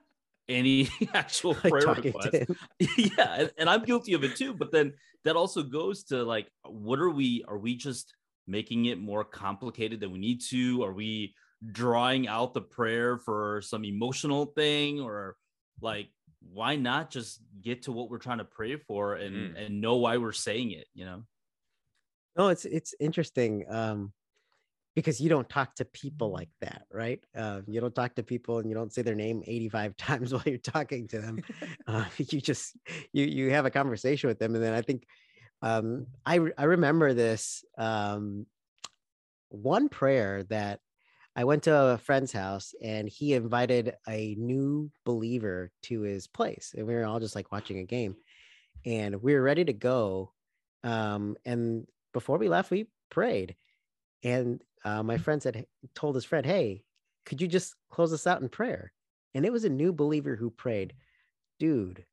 any 0.50 0.90
actual 1.14 1.52
Like 1.64 1.72
prayer 1.72 1.82
talking 1.82 2.14
request. 2.14 2.52
yeah 2.98 3.36
and, 3.40 3.52
and 3.58 3.70
i'm 3.70 3.84
guilty 3.84 4.14
of 4.14 4.24
it 4.24 4.36
too 4.36 4.54
but 4.54 4.72
then 4.72 4.94
that 5.26 5.36
also 5.36 5.62
goes 5.64 6.04
to 6.06 6.24
like 6.24 6.48
what 6.64 7.00
are 7.00 7.10
we 7.10 7.44
are 7.48 7.58
we 7.58 7.76
just 7.76 8.14
making 8.48 8.86
it 8.86 8.98
more 8.98 9.26
complicated 9.26 10.00
than 10.00 10.10
we 10.12 10.20
need 10.20 10.40
to? 10.42 10.82
Are 10.84 10.94
we 10.94 11.36
drawing 11.72 12.30
out 12.30 12.54
the 12.54 12.62
prayer 12.62 13.18
for 13.18 13.62
some 13.62 13.84
emotional 13.84 14.46
thing 14.46 15.02
or 15.02 15.36
like 15.82 16.08
why 16.54 16.78
not 16.78 17.10
just 17.10 17.42
get 17.62 17.82
to 17.84 17.92
what 17.92 18.10
we're 18.10 18.20
trying 18.20 18.38
to 18.38 18.46
pray 18.46 18.78
for 18.78 19.16
and 19.16 19.36
Mm. 19.36 19.66
and 19.66 19.82
know 19.82 19.98
why 19.98 20.16
we're 20.16 20.32
saying 20.32 20.72
it 20.72 20.88
you 20.94 21.04
know? 21.04 21.24
No, 22.38 22.48
it's 22.48 22.64
it's 22.64 22.94
interesting 23.02 23.66
um, 23.68 24.14
because 24.98 25.22
you 25.22 25.30
don't 25.30 25.48
talk 25.48 25.76
to 25.76 25.86
people 25.86 26.32
like 26.32 26.50
that, 26.60 26.88
right? 26.92 27.24
Uh, 27.38 27.62
you 27.68 27.80
don't 27.80 27.94
talk 27.94 28.16
to 28.16 28.24
people 28.24 28.58
and 28.58 28.68
you 28.68 28.76
don't 28.76 28.92
say 28.92 29.04
their 29.04 29.14
name 29.14 29.44
85 29.46 29.96
times 29.98 30.34
while 30.34 30.42
you're 30.44 30.58
talking 30.58 31.08
to 31.10 31.20
them. 31.20 31.44
uh, 31.88 32.06
you 32.18 32.42
just 32.42 32.76
you 33.14 33.26
you 33.26 33.52
have 33.52 33.68
a 33.68 33.70
conversation 33.70 34.28
with 34.28 34.40
them, 34.40 34.56
and 34.56 34.64
then 34.64 34.74
I 34.74 34.82
think 34.82 35.06
um, 35.62 36.08
I 36.26 36.40
I 36.58 36.64
remember 36.64 37.14
this 37.14 37.64
um, 37.78 38.48
one 39.50 39.88
prayer 39.88 40.42
that 40.50 40.80
I 41.36 41.44
went 41.44 41.62
to 41.64 41.76
a 41.76 42.00
friend's 42.00 42.32
house 42.32 42.74
and 42.82 43.08
he 43.08 43.36
invited 43.36 43.94
a 44.10 44.34
new 44.40 44.90
believer 45.06 45.70
to 45.84 46.02
his 46.02 46.26
place, 46.26 46.74
and 46.76 46.88
we 46.88 46.96
were 46.96 47.06
all 47.06 47.20
just 47.20 47.36
like 47.36 47.52
watching 47.52 47.78
a 47.78 47.84
game, 47.84 48.16
and 48.84 49.22
we 49.22 49.36
were 49.36 49.44
ready 49.44 49.64
to 49.64 49.74
go, 49.74 50.34
um, 50.84 51.36
and 51.46 51.86
before 52.14 52.40
we 52.40 52.50
left, 52.50 52.72
we 52.72 52.88
prayed. 53.12 53.56
And 54.24 54.60
uh, 54.88 55.04
my 55.04 55.18
friend 55.18 55.42
said, 55.42 55.66
told 55.94 56.16
his 56.16 56.24
friend, 56.24 56.46
Hey, 56.46 56.84
could 57.26 57.42
you 57.42 57.48
just 57.48 57.76
close 57.90 58.14
us 58.14 58.26
out 58.26 58.42
in 58.42 58.48
prayer? 58.48 58.94
And 59.34 59.46
it 59.46 59.52
was 59.52 59.66
a 59.66 59.70
new 59.70 59.92
believer 59.92 60.36
who 60.36 60.50
prayed. 60.50 60.94
Dude, 61.60 62.06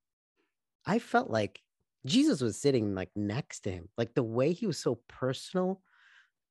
I 0.85 0.99
felt 0.99 1.31
like 1.31 1.61
Jesus 2.05 2.41
was 2.41 2.61
sitting 2.61 2.95
like 2.95 3.11
next 3.15 3.61
to 3.61 3.71
him. 3.71 3.89
Like 3.97 4.15
the 4.15 4.25
way 4.25 4.53
he 4.53 4.67
was 4.67 4.79
so 4.79 4.99
personal 5.09 5.81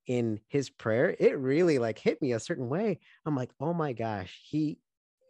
in 0.06 0.40
his 0.48 0.70
prayer, 0.70 1.14
it 1.18 1.38
really 1.38 1.78
like 1.78 1.98
hit 1.98 2.22
me 2.22 2.32
a 2.32 2.40
certain 2.40 2.68
way. 2.68 3.00
I'm 3.26 3.36
like, 3.36 3.50
oh 3.60 3.74
my 3.74 3.92
gosh, 3.92 4.40
he 4.48 4.78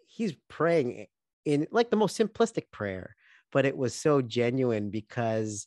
he's 0.06 0.34
praying 0.48 1.06
in 1.44 1.66
like 1.72 1.90
the 1.90 1.96
most 1.96 2.18
simplistic 2.18 2.70
prayer, 2.70 3.16
but 3.52 3.66
it 3.66 3.76
was 3.76 3.94
so 3.94 4.22
genuine 4.22 4.90
because 4.90 5.66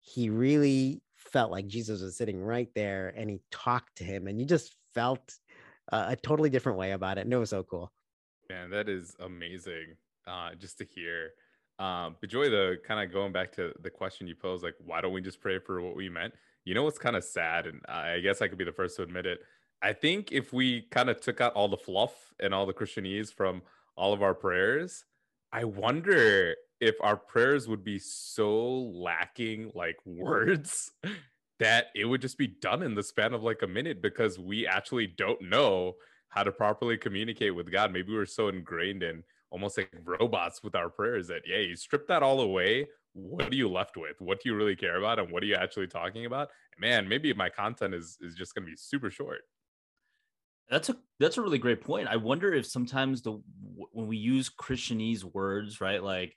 he 0.00 0.30
really 0.30 1.02
felt 1.32 1.50
like 1.50 1.66
Jesus 1.66 2.02
was 2.02 2.16
sitting 2.16 2.40
right 2.40 2.68
there 2.74 3.12
and 3.16 3.30
he 3.30 3.40
talked 3.50 3.96
to 3.96 4.04
him 4.04 4.26
and 4.26 4.40
you 4.40 4.46
just 4.46 4.76
felt 4.94 5.34
uh, 5.90 6.06
a 6.08 6.16
totally 6.16 6.50
different 6.50 6.78
way 6.78 6.92
about 6.92 7.18
it. 7.18 7.22
And 7.22 7.32
it 7.32 7.38
was 7.38 7.50
so 7.50 7.62
cool. 7.62 7.92
Man, 8.48 8.70
that 8.70 8.88
is 8.88 9.16
amazing. 9.20 9.96
Uh, 10.26 10.54
just 10.54 10.78
to 10.78 10.84
hear. 10.84 11.30
Um, 11.78 12.16
Bejoy, 12.22 12.48
the 12.48 12.76
kind 12.86 13.02
of 13.02 13.12
going 13.12 13.32
back 13.32 13.50
to 13.52 13.72
the 13.82 13.90
question 13.90 14.26
you 14.28 14.36
posed, 14.36 14.62
like, 14.62 14.76
why 14.84 15.00
don't 15.00 15.12
we 15.12 15.20
just 15.20 15.40
pray 15.40 15.58
for 15.58 15.80
what 15.80 15.96
we 15.96 16.08
meant? 16.08 16.32
You 16.64 16.74
know 16.74 16.84
what's 16.84 16.98
kind 16.98 17.16
of 17.16 17.24
sad, 17.24 17.66
and 17.66 17.80
I 17.88 18.20
guess 18.20 18.40
I 18.40 18.46
could 18.46 18.58
be 18.58 18.64
the 18.64 18.72
first 18.72 18.96
to 18.96 19.02
admit 19.02 19.26
it. 19.26 19.40
I 19.82 19.92
think 19.92 20.30
if 20.30 20.52
we 20.52 20.82
kind 20.92 21.10
of 21.10 21.20
took 21.20 21.40
out 21.40 21.54
all 21.54 21.68
the 21.68 21.76
fluff 21.76 22.32
and 22.38 22.54
all 22.54 22.66
the 22.66 22.72
Christianese 22.72 23.34
from 23.34 23.62
all 23.96 24.12
of 24.12 24.22
our 24.22 24.34
prayers, 24.34 25.04
I 25.52 25.64
wonder 25.64 26.54
if 26.82 26.96
our 27.00 27.16
prayers 27.16 27.68
would 27.68 27.84
be 27.84 27.98
so 28.00 28.90
lacking 28.92 29.70
like 29.74 29.96
words 30.04 30.90
that 31.60 31.86
it 31.94 32.04
would 32.04 32.20
just 32.20 32.36
be 32.36 32.48
done 32.48 32.82
in 32.82 32.96
the 32.96 33.02
span 33.04 33.32
of 33.32 33.44
like 33.44 33.62
a 33.62 33.68
minute 33.68 34.02
because 34.02 34.36
we 34.36 34.66
actually 34.66 35.06
don't 35.06 35.40
know 35.40 35.94
how 36.28 36.42
to 36.42 36.50
properly 36.50 36.96
communicate 36.96 37.54
with 37.54 37.70
God. 37.70 37.92
Maybe 37.92 38.12
we're 38.12 38.26
so 38.26 38.48
ingrained 38.48 39.04
in 39.04 39.22
almost 39.52 39.78
like 39.78 39.94
robots 40.04 40.64
with 40.64 40.74
our 40.74 40.88
prayers 40.88 41.28
that 41.28 41.42
yeah 41.46 41.58
you 41.58 41.76
strip 41.76 42.08
that 42.08 42.22
all 42.22 42.40
away 42.40 42.86
what 43.14 43.52
are 43.52 43.54
you 43.54 43.68
left 43.68 43.98
with? 43.98 44.18
What 44.20 44.40
do 44.40 44.48
you 44.48 44.56
really 44.56 44.74
care 44.74 44.96
about 44.96 45.18
and 45.18 45.30
what 45.30 45.42
are 45.42 45.46
you 45.46 45.54
actually 45.54 45.86
talking 45.86 46.24
about? 46.24 46.48
Man 46.78 47.08
maybe 47.08 47.32
my 47.34 47.48
content 47.48 47.94
is 47.94 48.18
is 48.20 48.34
just 48.34 48.54
going 48.54 48.64
to 48.64 48.70
be 48.70 48.76
super 48.76 49.10
short. 49.10 49.42
That's 50.68 50.88
a 50.88 50.96
that's 51.20 51.36
a 51.36 51.42
really 51.42 51.58
great 51.58 51.82
point. 51.82 52.08
I 52.08 52.16
wonder 52.16 52.52
if 52.52 52.66
sometimes 52.66 53.22
the 53.22 53.40
when 53.92 54.06
we 54.06 54.16
use 54.16 54.50
christianese 54.50 55.22
words 55.22 55.80
right 55.80 56.02
like 56.02 56.36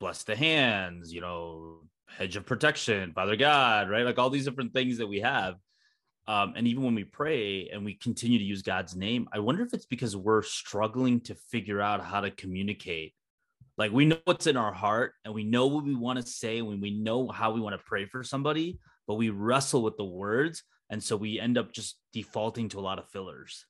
bless 0.00 0.22
the 0.24 0.34
hands 0.34 1.12
you 1.12 1.20
know 1.20 1.80
hedge 2.08 2.36
of 2.36 2.44
protection 2.44 3.12
father 3.12 3.36
god 3.36 3.88
right 3.88 4.04
like 4.04 4.18
all 4.18 4.30
these 4.30 4.44
different 4.44 4.72
things 4.72 4.98
that 4.98 5.06
we 5.06 5.20
have 5.20 5.54
um, 6.30 6.52
and 6.54 6.68
even 6.68 6.84
when 6.84 6.94
we 6.94 7.02
pray 7.02 7.68
and 7.72 7.84
we 7.84 7.94
continue 7.94 8.38
to 8.38 8.44
use 8.44 8.62
God's 8.62 8.94
name, 8.94 9.28
I 9.32 9.40
wonder 9.40 9.64
if 9.64 9.74
it's 9.74 9.86
because 9.86 10.16
we're 10.16 10.42
struggling 10.42 11.20
to 11.22 11.34
figure 11.34 11.80
out 11.80 12.04
how 12.04 12.20
to 12.20 12.30
communicate. 12.30 13.14
Like 13.76 13.90
we 13.90 14.04
know 14.04 14.18
what's 14.26 14.46
in 14.46 14.56
our 14.56 14.72
heart 14.72 15.14
and 15.24 15.34
we 15.34 15.42
know 15.42 15.66
what 15.66 15.84
we 15.84 15.94
want 15.96 16.20
to 16.20 16.26
say 16.26 16.62
when 16.62 16.80
we 16.80 16.90
know 16.92 17.26
how 17.26 17.50
we 17.50 17.60
want 17.60 17.74
to 17.74 17.84
pray 17.84 18.04
for 18.04 18.22
somebody, 18.22 18.78
but 19.08 19.14
we 19.14 19.30
wrestle 19.30 19.82
with 19.82 19.96
the 19.96 20.04
words. 20.04 20.62
And 20.88 21.02
so 21.02 21.16
we 21.16 21.40
end 21.40 21.58
up 21.58 21.72
just 21.72 21.98
defaulting 22.12 22.68
to 22.68 22.78
a 22.78 22.80
lot 22.80 23.00
of 23.00 23.08
fillers. 23.08 23.66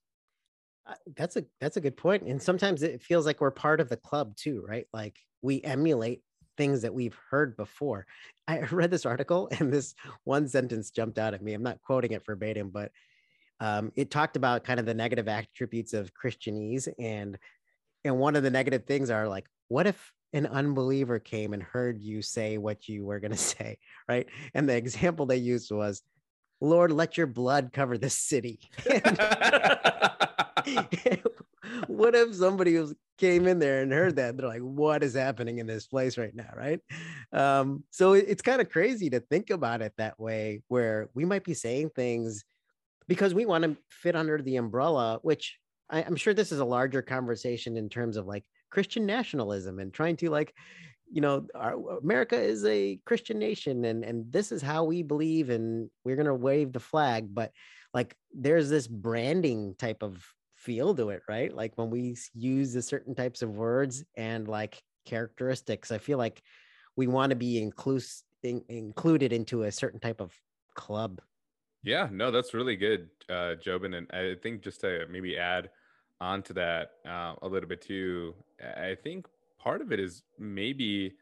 Uh, 0.87 0.95
that's 1.17 1.37
a 1.37 1.45
that's 1.61 1.77
a 1.77 1.81
good. 1.81 1.99
And 2.05 2.43
sometimes 2.43 2.83
it 2.83 3.03
feels 3.03 3.27
like 3.27 3.41
we're 3.41 3.51
part 3.51 3.81
of 3.81 3.89
the 3.89 3.97
club 3.97 4.37
too, 4.37 4.65
right? 4.67 4.87
Like 4.93 5.17
we 5.43 5.63
emulate 5.63 6.23
things 6.57 6.83
that 6.83 6.93
we've 6.95 7.17
heard 7.31 7.57
before. 7.57 8.07
I 8.47 8.61
read 8.71 8.91
this 8.91 9.07
article 9.07 9.49
and 9.59 9.73
this 9.73 9.95
one 10.25 10.49
sentence 10.49 10.91
jumped 10.91 11.19
out 11.19 11.35
at 11.35 11.43
me. 11.43 11.55
I'm 11.55 11.63
not 11.63 11.81
quoting 11.81 12.13
it 12.13 12.25
verbatim, 12.27 12.71
but 12.71 12.93
um, 13.61 13.93
it 13.95 14.11
talked 14.11 14.37
about 14.37 14.65
kind 14.65 14.81
of 14.81 14.87
the 14.87 14.95
negative 14.95 15.29
attributes 15.29 15.93
of 15.93 16.13
Christianese, 16.15 16.89
and 16.99 17.39
and 18.05 18.19
one 18.19 18.37
of 18.37 18.43
the 18.43 18.51
negative 18.51 18.87
things 18.87 19.11
are 19.11 19.29
like, 19.29 19.47
what 19.69 19.87
if 19.87 20.13
an 20.33 20.47
unbeliever 20.47 21.19
came 21.19 21.53
and 21.53 21.63
heard 21.63 22.01
you 22.01 22.23
say 22.23 22.57
what 22.57 22.89
you 22.89 23.05
were 23.05 23.21
going 23.21 23.31
to 23.33 23.37
say, 23.37 23.79
right? 24.09 24.27
And 24.55 24.69
the 24.69 24.77
example 24.77 25.27
they 25.27 25.37
used 25.37 25.71
was, 25.71 26.03
"Lord, 26.61 26.91
let 26.93 27.17
your 27.17 27.27
blood 27.27 27.71
cover 27.73 27.99
this 27.99 28.17
city." 28.17 28.61
what 31.87 32.15
if 32.15 32.35
somebody 32.35 32.79
was 32.79 32.95
came 33.19 33.47
in 33.47 33.59
there 33.59 33.83
and 33.83 33.93
heard 33.93 34.17
that? 34.17 34.37
They're 34.37 34.49
like 34.49 34.63
what 34.63 35.03
is 35.03 35.15
happening 35.15 35.59
in 35.59 35.67
this 35.67 35.87
place 35.87 36.17
right 36.17 36.35
now? 36.35 36.51
Right? 36.57 36.81
Um, 37.33 37.85
so 37.91 38.15
it, 38.15 38.25
it's 38.29 38.43
kind 38.43 38.61
of 38.61 38.71
crazy 38.71 39.11
to 39.11 39.21
think 39.21 39.51
about 39.51 39.83
it 39.83 39.93
that 39.99 40.19
way 40.19 40.63
where 40.69 41.11
we 41.15 41.25
might 41.25 41.45
be 41.45 41.55
saying 41.55 41.91
things 41.91 42.45
because 43.11 43.35
we 43.35 43.45
want 43.45 43.65
to 43.65 43.77
fit 43.89 44.15
under 44.15 44.41
the 44.41 44.57
umbrella 44.57 45.19
which 45.23 45.59
I, 45.91 46.03
i'm 46.05 46.17
sure 46.17 46.33
this 46.33 46.53
is 46.53 46.61
a 46.61 46.65
larger 46.65 47.03
conversation 47.03 47.77
in 47.77 47.89
terms 47.89 48.17
of 48.17 48.27
like 48.27 48.45
christian 48.71 49.05
nationalism 49.05 49.81
and 49.81 49.93
trying 49.93 50.17
to 50.19 50.31
like 50.31 50.55
you 51.11 51.21
know 51.21 51.47
our, 51.55 51.99
america 51.99 52.41
is 52.41 52.65
a 52.65 53.01
christian 53.05 53.39
nation 53.41 53.85
and 53.85 54.05
and 54.05 54.33
this 54.33 54.53
is 54.53 54.63
how 54.63 54.85
we 54.85 55.03
believe 55.03 55.51
and 55.51 55.91
we're 56.05 56.15
going 56.15 56.27
to 56.27 56.35
wave 56.35 56.73
the 56.73 56.79
flag 56.79 57.35
but 57.35 57.51
like 57.93 58.15
there's 58.33 58.71
this 58.71 58.87
branding 58.87 59.75
type 59.77 60.05
of 60.05 60.25
feel 60.61 60.95
to 60.95 61.09
it, 61.11 61.23
right? 61.29 61.55
Like 61.55 61.73
when 61.77 61.91
we 61.91 62.17
use 62.35 62.73
the 62.73 62.83
certain 62.83 63.15
types 63.15 63.43
of 63.43 63.51
words 63.51 64.05
and 64.17 64.47
like 64.47 64.83
characteristics, 65.07 65.91
I 65.91 65.99
feel 65.99 66.19
like 66.19 66.43
we 66.97 67.07
want 67.07 67.31
to 67.31 67.37
be 67.37 67.61
inclus- 67.61 68.23
in- 68.43 68.65
included 68.69 69.33
into 69.33 69.63
a 69.63 69.73
certain 69.73 70.01
type 70.01 70.21
of 70.21 70.33
club. 70.75 71.21
Yeah, 71.83 72.09
no, 72.13 72.31
that's 72.31 72.53
really 72.53 72.77
good, 72.77 73.09
uh, 73.31 73.57
Jobin. 73.57 73.97
And 73.97 74.07
I 74.13 74.37
think 74.43 74.63
just 74.63 74.83
to 74.83 75.07
maybe 75.09 75.39
add 75.39 75.71
on 76.21 76.43
to 76.43 76.53
that 76.53 76.91
uh, 77.09 77.35
a 77.41 77.49
little 77.49 77.69
bit 77.69 77.81
too, 77.81 78.35
I 78.61 78.95
think 79.03 79.27
part 79.59 79.81
of 79.81 79.93
it 79.93 79.99
is 79.99 80.23
maybe, 80.39 81.15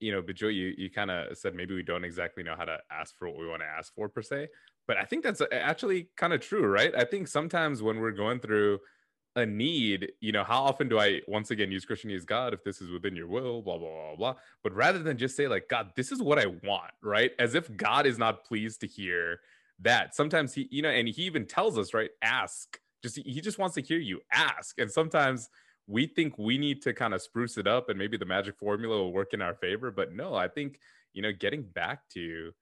you 0.00 0.12
know, 0.12 0.22
but 0.22 0.36
Joe, 0.36 0.48
you, 0.48 0.74
you 0.76 0.90
kind 0.90 1.10
of 1.10 1.36
said 1.36 1.54
maybe 1.54 1.74
we 1.74 1.82
don't 1.82 2.04
exactly 2.04 2.42
know 2.42 2.54
how 2.56 2.64
to 2.64 2.78
ask 2.90 3.16
for 3.18 3.28
what 3.28 3.38
we 3.38 3.46
want 3.46 3.62
to 3.62 3.66
ask 3.66 3.94
for 3.94 4.08
per 4.08 4.22
se 4.22 4.48
but 4.86 4.96
I 4.96 5.04
think 5.04 5.22
that's 5.22 5.40
uh, 5.40 5.46
actually 5.52 6.08
kind 6.16 6.32
of 6.32 6.40
true, 6.40 6.66
right? 6.66 6.92
I 6.96 7.04
think 7.04 7.28
sometimes 7.28 7.82
when 7.82 8.00
we're 8.00 8.12
going 8.12 8.40
through 8.40 8.80
a 9.36 9.44
need, 9.44 10.12
you 10.20 10.32
know, 10.32 10.44
how 10.44 10.62
often 10.62 10.88
do 10.88 10.98
I 10.98 11.20
once 11.26 11.50
again 11.50 11.72
use 11.72 11.84
Christianese 11.84 12.24
God 12.24 12.54
if 12.54 12.62
this 12.62 12.80
is 12.80 12.90
within 12.90 13.16
your 13.16 13.26
will, 13.26 13.62
blah, 13.62 13.78
blah, 13.78 13.88
blah, 13.88 14.16
blah. 14.16 14.34
But 14.62 14.74
rather 14.74 15.00
than 15.00 15.18
just 15.18 15.36
say, 15.36 15.48
like, 15.48 15.68
God, 15.68 15.90
this 15.96 16.12
is 16.12 16.22
what 16.22 16.38
I 16.38 16.46
want, 16.46 16.92
right? 17.02 17.32
As 17.38 17.54
if 17.54 17.74
God 17.76 18.06
is 18.06 18.18
not 18.18 18.44
pleased 18.44 18.80
to 18.82 18.86
hear 18.86 19.40
that. 19.80 20.14
Sometimes 20.14 20.54
he, 20.54 20.68
you 20.70 20.82
know, 20.82 20.90
and 20.90 21.08
he 21.08 21.22
even 21.22 21.46
tells 21.46 21.78
us, 21.78 21.94
right, 21.94 22.10
ask. 22.22 22.78
Just 23.02 23.16
he 23.16 23.40
just 23.40 23.58
wants 23.58 23.74
to 23.74 23.82
hear 23.82 23.98
you 23.98 24.20
ask. 24.32 24.78
And 24.78 24.90
sometimes 24.90 25.48
we 25.86 26.06
think 26.06 26.38
we 26.38 26.58
need 26.58 26.82
to 26.82 26.94
kind 26.94 27.14
of 27.14 27.22
spruce 27.22 27.58
it 27.58 27.66
up 27.66 27.88
and 27.88 27.98
maybe 27.98 28.16
the 28.16 28.24
magic 28.24 28.56
formula 28.58 28.96
will 28.96 29.12
work 29.12 29.34
in 29.34 29.42
our 29.42 29.54
favor. 29.54 29.90
But 29.90 30.12
no, 30.12 30.34
I 30.34 30.48
think, 30.48 30.78
you 31.12 31.22
know, 31.22 31.32
getting 31.32 31.62
back 31.62 32.00
to 32.14 32.52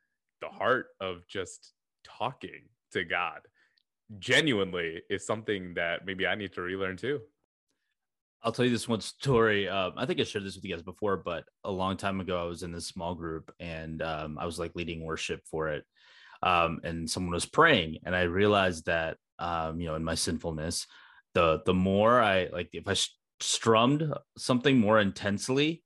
the 0.41 0.49
heart 0.49 0.87
of 1.01 1.27
just 1.29 1.73
talking 2.05 2.69
to 2.93 3.05
God 3.05 3.41
genuinely 4.19 5.03
is 5.09 5.27
something 5.27 5.75
that 5.75 6.05
maybe 6.05 6.27
I 6.27 6.35
need 6.35 6.53
to 6.55 6.63
relearn 6.63 6.97
too. 6.97 7.21
I'll 8.43 8.51
tell 8.51 8.65
you 8.65 8.73
this 8.73 8.89
one 8.89 9.01
story. 9.01 9.69
Um, 9.69 9.93
I 9.97 10.05
think 10.05 10.19
I 10.19 10.25
shared 10.25 10.45
this 10.45 10.57
with 10.57 10.65
you 10.65 10.75
guys 10.75 10.83
before, 10.83 11.17
but 11.17 11.45
a 11.63 11.71
long 11.71 11.97
time 11.97 12.21
ago, 12.21 12.43
I 12.43 12.45
was 12.45 12.65
in 12.65 12.73
this 12.73 12.89
small 12.89 13.15
group 13.15 13.55
and 13.61 14.03
um, 14.03 14.37
I 14.37 14.47
was 14.47 14.59
like 14.59 14.73
leading 14.75 15.05
worship 15.05 15.43
for 15.49 15.69
it. 15.69 15.85
Um, 16.43 16.81
and 16.83 17.09
someone 17.09 17.35
was 17.35 17.47
praying, 17.47 17.99
and 18.05 18.17
I 18.17 18.23
realized 18.23 18.87
that, 18.87 19.17
um, 19.39 19.81
you 19.81 19.87
know, 19.87 19.95
in 19.95 20.03
my 20.03 20.17
sinfulness, 20.17 20.89
the 21.35 21.63
the 21.65 21.75
more 21.75 22.21
I 22.21 22.49
like, 22.53 22.71
if 22.73 22.89
I 22.89 22.95
strummed 23.41 24.13
something 24.37 24.79
more 24.79 25.01
intensely, 25.01 25.83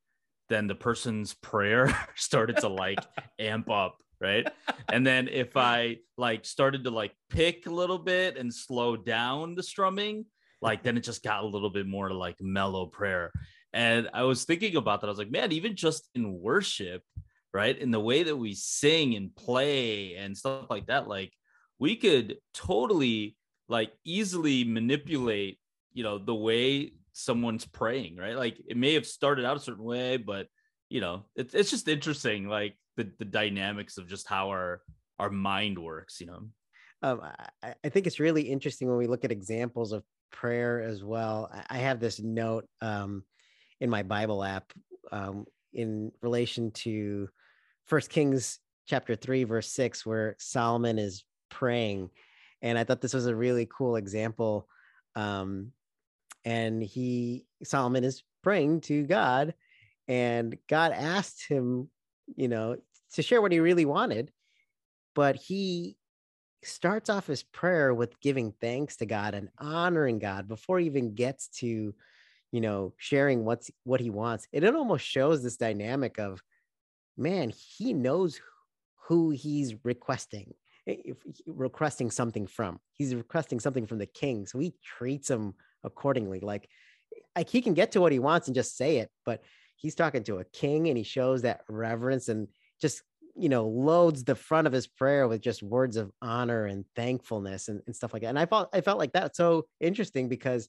then 0.49 0.67
the 0.67 0.75
person's 0.75 1.35
prayer 1.35 1.97
started 2.17 2.59
to 2.59 2.69
like 2.69 2.99
amp 3.39 3.71
up 3.71 3.99
right? 4.21 4.49
And 4.89 5.07
then 5.07 5.29
if 5.29 5.57
i 5.57 5.99
like 6.17 6.45
started 6.47 6.85
to 6.85 6.91
like 6.91 7.13
pick 7.29 7.67
a 7.67 7.71
little 7.71 7.99
bit 7.99 8.37
and 8.37 8.53
slow 8.53 8.97
down 8.97 9.55
the 9.55 9.63
strumming 9.63 10.25
like 10.63 10.83
then 10.83 10.97
it 10.97 11.01
just 11.01 11.23
got 11.23 11.45
a 11.45 11.47
little 11.47 11.69
bit 11.69 11.87
more 11.87 12.11
like 12.11 12.37
mellow 12.41 12.87
prayer. 12.87 13.31
And 13.73 14.09
i 14.15 14.23
was 14.23 14.45
thinking 14.45 14.77
about 14.77 15.01
that. 15.01 15.09
I 15.09 15.11
was 15.11 15.19
like 15.19 15.31
man 15.31 15.53
even 15.53 15.77
just 15.77 16.09
in 16.15 16.41
worship 16.41 17.03
right? 17.53 17.79
In 17.79 17.91
the 17.91 18.01
way 18.01 18.23
that 18.23 18.37
we 18.37 18.55
sing 18.55 19.15
and 19.15 19.35
play 19.35 20.15
and 20.17 20.37
stuff 20.37 20.67
like 20.71 20.87
that 20.87 21.09
like 21.09 21.33
we 21.79 21.97
could 21.97 22.37
totally 22.55 23.37
like 23.69 23.93
easily 24.05 24.65
manipulate 24.65 25.59
you 25.93 26.03
know 26.03 26.19
the 26.19 26.35
way 26.35 26.93
someone's 27.13 27.65
praying 27.65 28.17
right? 28.17 28.37
Like 28.37 28.59
it 28.67 28.77
may 28.77 28.95
have 28.95 29.07
started 29.07 29.45
out 29.45 29.57
a 29.57 29.61
certain 29.61 29.85
way 29.85 30.17
but 30.17 30.49
you 30.89 31.01
know 31.01 31.25
it's, 31.35 31.55
it's 31.55 31.71
just 31.71 31.89
interesting 31.89 32.49
like 32.49 32.77
the 32.97 33.11
the 33.19 33.25
dynamics 33.25 33.99
of 33.99 34.09
just 34.09 34.29
how 34.29 34.51
our 34.51 34.83
our 35.19 35.31
mind 35.31 35.79
works 35.79 36.21
you 36.21 36.27
know? 36.27 36.43
Um, 37.03 37.21
I, 37.63 37.75
I 37.85 37.89
think 37.89 38.07
it's 38.07 38.21
really 38.21 38.43
interesting 38.43 38.89
when 38.89 38.97
we 38.97 39.07
look 39.07 39.25
at 39.25 39.33
examples 39.33 39.93
of 39.93 40.03
prayer 40.33 40.81
as 40.81 41.05
well. 41.05 41.51
I 41.69 41.79
have 41.79 42.01
this 42.01 42.21
note 42.21 42.67
um, 42.81 43.23
in 43.81 43.91
my 43.91 44.03
bible 44.03 44.43
app 44.43 44.73
um, 45.13 45.47
in 45.73 46.11
relation 46.23 46.71
to 46.73 47.29
first 47.87 48.11
kings 48.11 48.59
chapter 48.87 49.15
3 49.15 49.45
verse 49.45 49.71
6 49.73 50.07
where 50.07 50.37
solomon 50.39 50.99
is 50.99 51.25
praying 51.51 52.11
and 52.63 52.79
i 52.79 52.85
thought 52.85 53.01
this 53.01 53.15
was 53.15 53.27
a 53.27 53.37
really 53.37 53.69
cool 53.71 53.97
example 53.97 54.69
um, 55.15 55.73
and 56.45 56.83
he 56.83 57.45
solomon 57.65 58.05
is 58.05 58.23
praying 58.43 58.81
to 58.81 59.05
god 59.05 59.55
and 60.09 60.57
god 60.69 60.93
asked 60.93 61.49
him 61.49 61.89
you 62.35 62.49
know, 62.49 62.77
to 63.13 63.23
share 63.23 63.41
what 63.41 63.53
he 63.53 63.61
really 63.61 63.85
wanted. 63.85 64.33
But 65.15 65.37
he 65.37 65.97
starts 66.63 67.09
off 67.09 67.27
his 67.27 67.43
prayer 67.43 67.95
with 67.95 68.21
giving 68.21 68.53
thanks 68.61 68.97
to 68.97 69.07
God 69.07 69.35
and 69.35 69.49
honoring 69.59 70.19
God 70.19 70.49
before 70.49 70.79
he 70.79 70.87
even 70.87 71.15
gets 71.15 71.49
to, 71.61 71.95
you 72.53 72.61
know, 72.61 72.95
sharing 72.97 73.45
what's 73.45 73.71
what 73.85 74.01
he 74.01 74.11
wants. 74.11 74.49
It, 74.53 74.65
it 74.65 74.75
almost 74.75 75.07
shows 75.07 75.43
this 75.43 75.57
dynamic 75.57 76.19
of, 76.19 76.43
man, 77.17 77.51
he 77.51 77.93
knows 77.93 78.41
who 79.07 79.31
he's 79.31 79.75
requesting 79.85 80.55
requesting 81.47 82.11
something 82.11 82.47
from. 82.47 82.81
He's 82.93 83.15
requesting 83.15 83.61
something 83.61 83.87
from 83.87 83.99
the 83.99 84.07
king, 84.07 84.47
so 84.47 84.59
he 84.59 84.75
treats 84.85 85.29
him 85.29 85.55
accordingly. 85.85 86.41
Like, 86.41 86.69
like 87.37 87.49
he 87.49 87.61
can 87.61 87.75
get 87.75 87.93
to 87.93 88.01
what 88.01 88.13
he 88.13 88.19
wants 88.19 88.49
and 88.49 88.55
just 88.55 88.77
say 88.77 88.99
it, 88.99 89.11
but 89.25 89.43
he's 89.77 89.95
talking 89.95 90.25
to 90.25 90.39
a 90.39 90.45
king 90.45 90.89
and 90.89 90.97
he 90.97 91.05
shows 91.05 91.43
that 91.43 91.61
reverence 91.69 92.29
and 92.29 92.49
just 92.81 93.03
you 93.37 93.49
know 93.49 93.67
loads 93.67 94.25
the 94.25 94.35
front 94.35 94.67
of 94.67 94.73
his 94.73 94.87
prayer 94.87 95.29
with 95.29 95.43
just 95.43 95.63
words 95.63 95.97
of 95.97 96.11
honor 96.23 96.65
and 96.65 96.85
thankfulness 96.97 97.69
and, 97.69 97.83
and 97.87 97.95
stuff 97.95 98.13
like 98.13 98.23
that 98.23 98.29
and 98.29 98.39
i 98.39 98.47
felt 98.47 98.69
i 98.73 98.81
felt 98.81 98.99
like 98.99 99.13
that's 99.13 99.37
so 99.37 99.67
interesting 99.79 100.29
because 100.29 100.69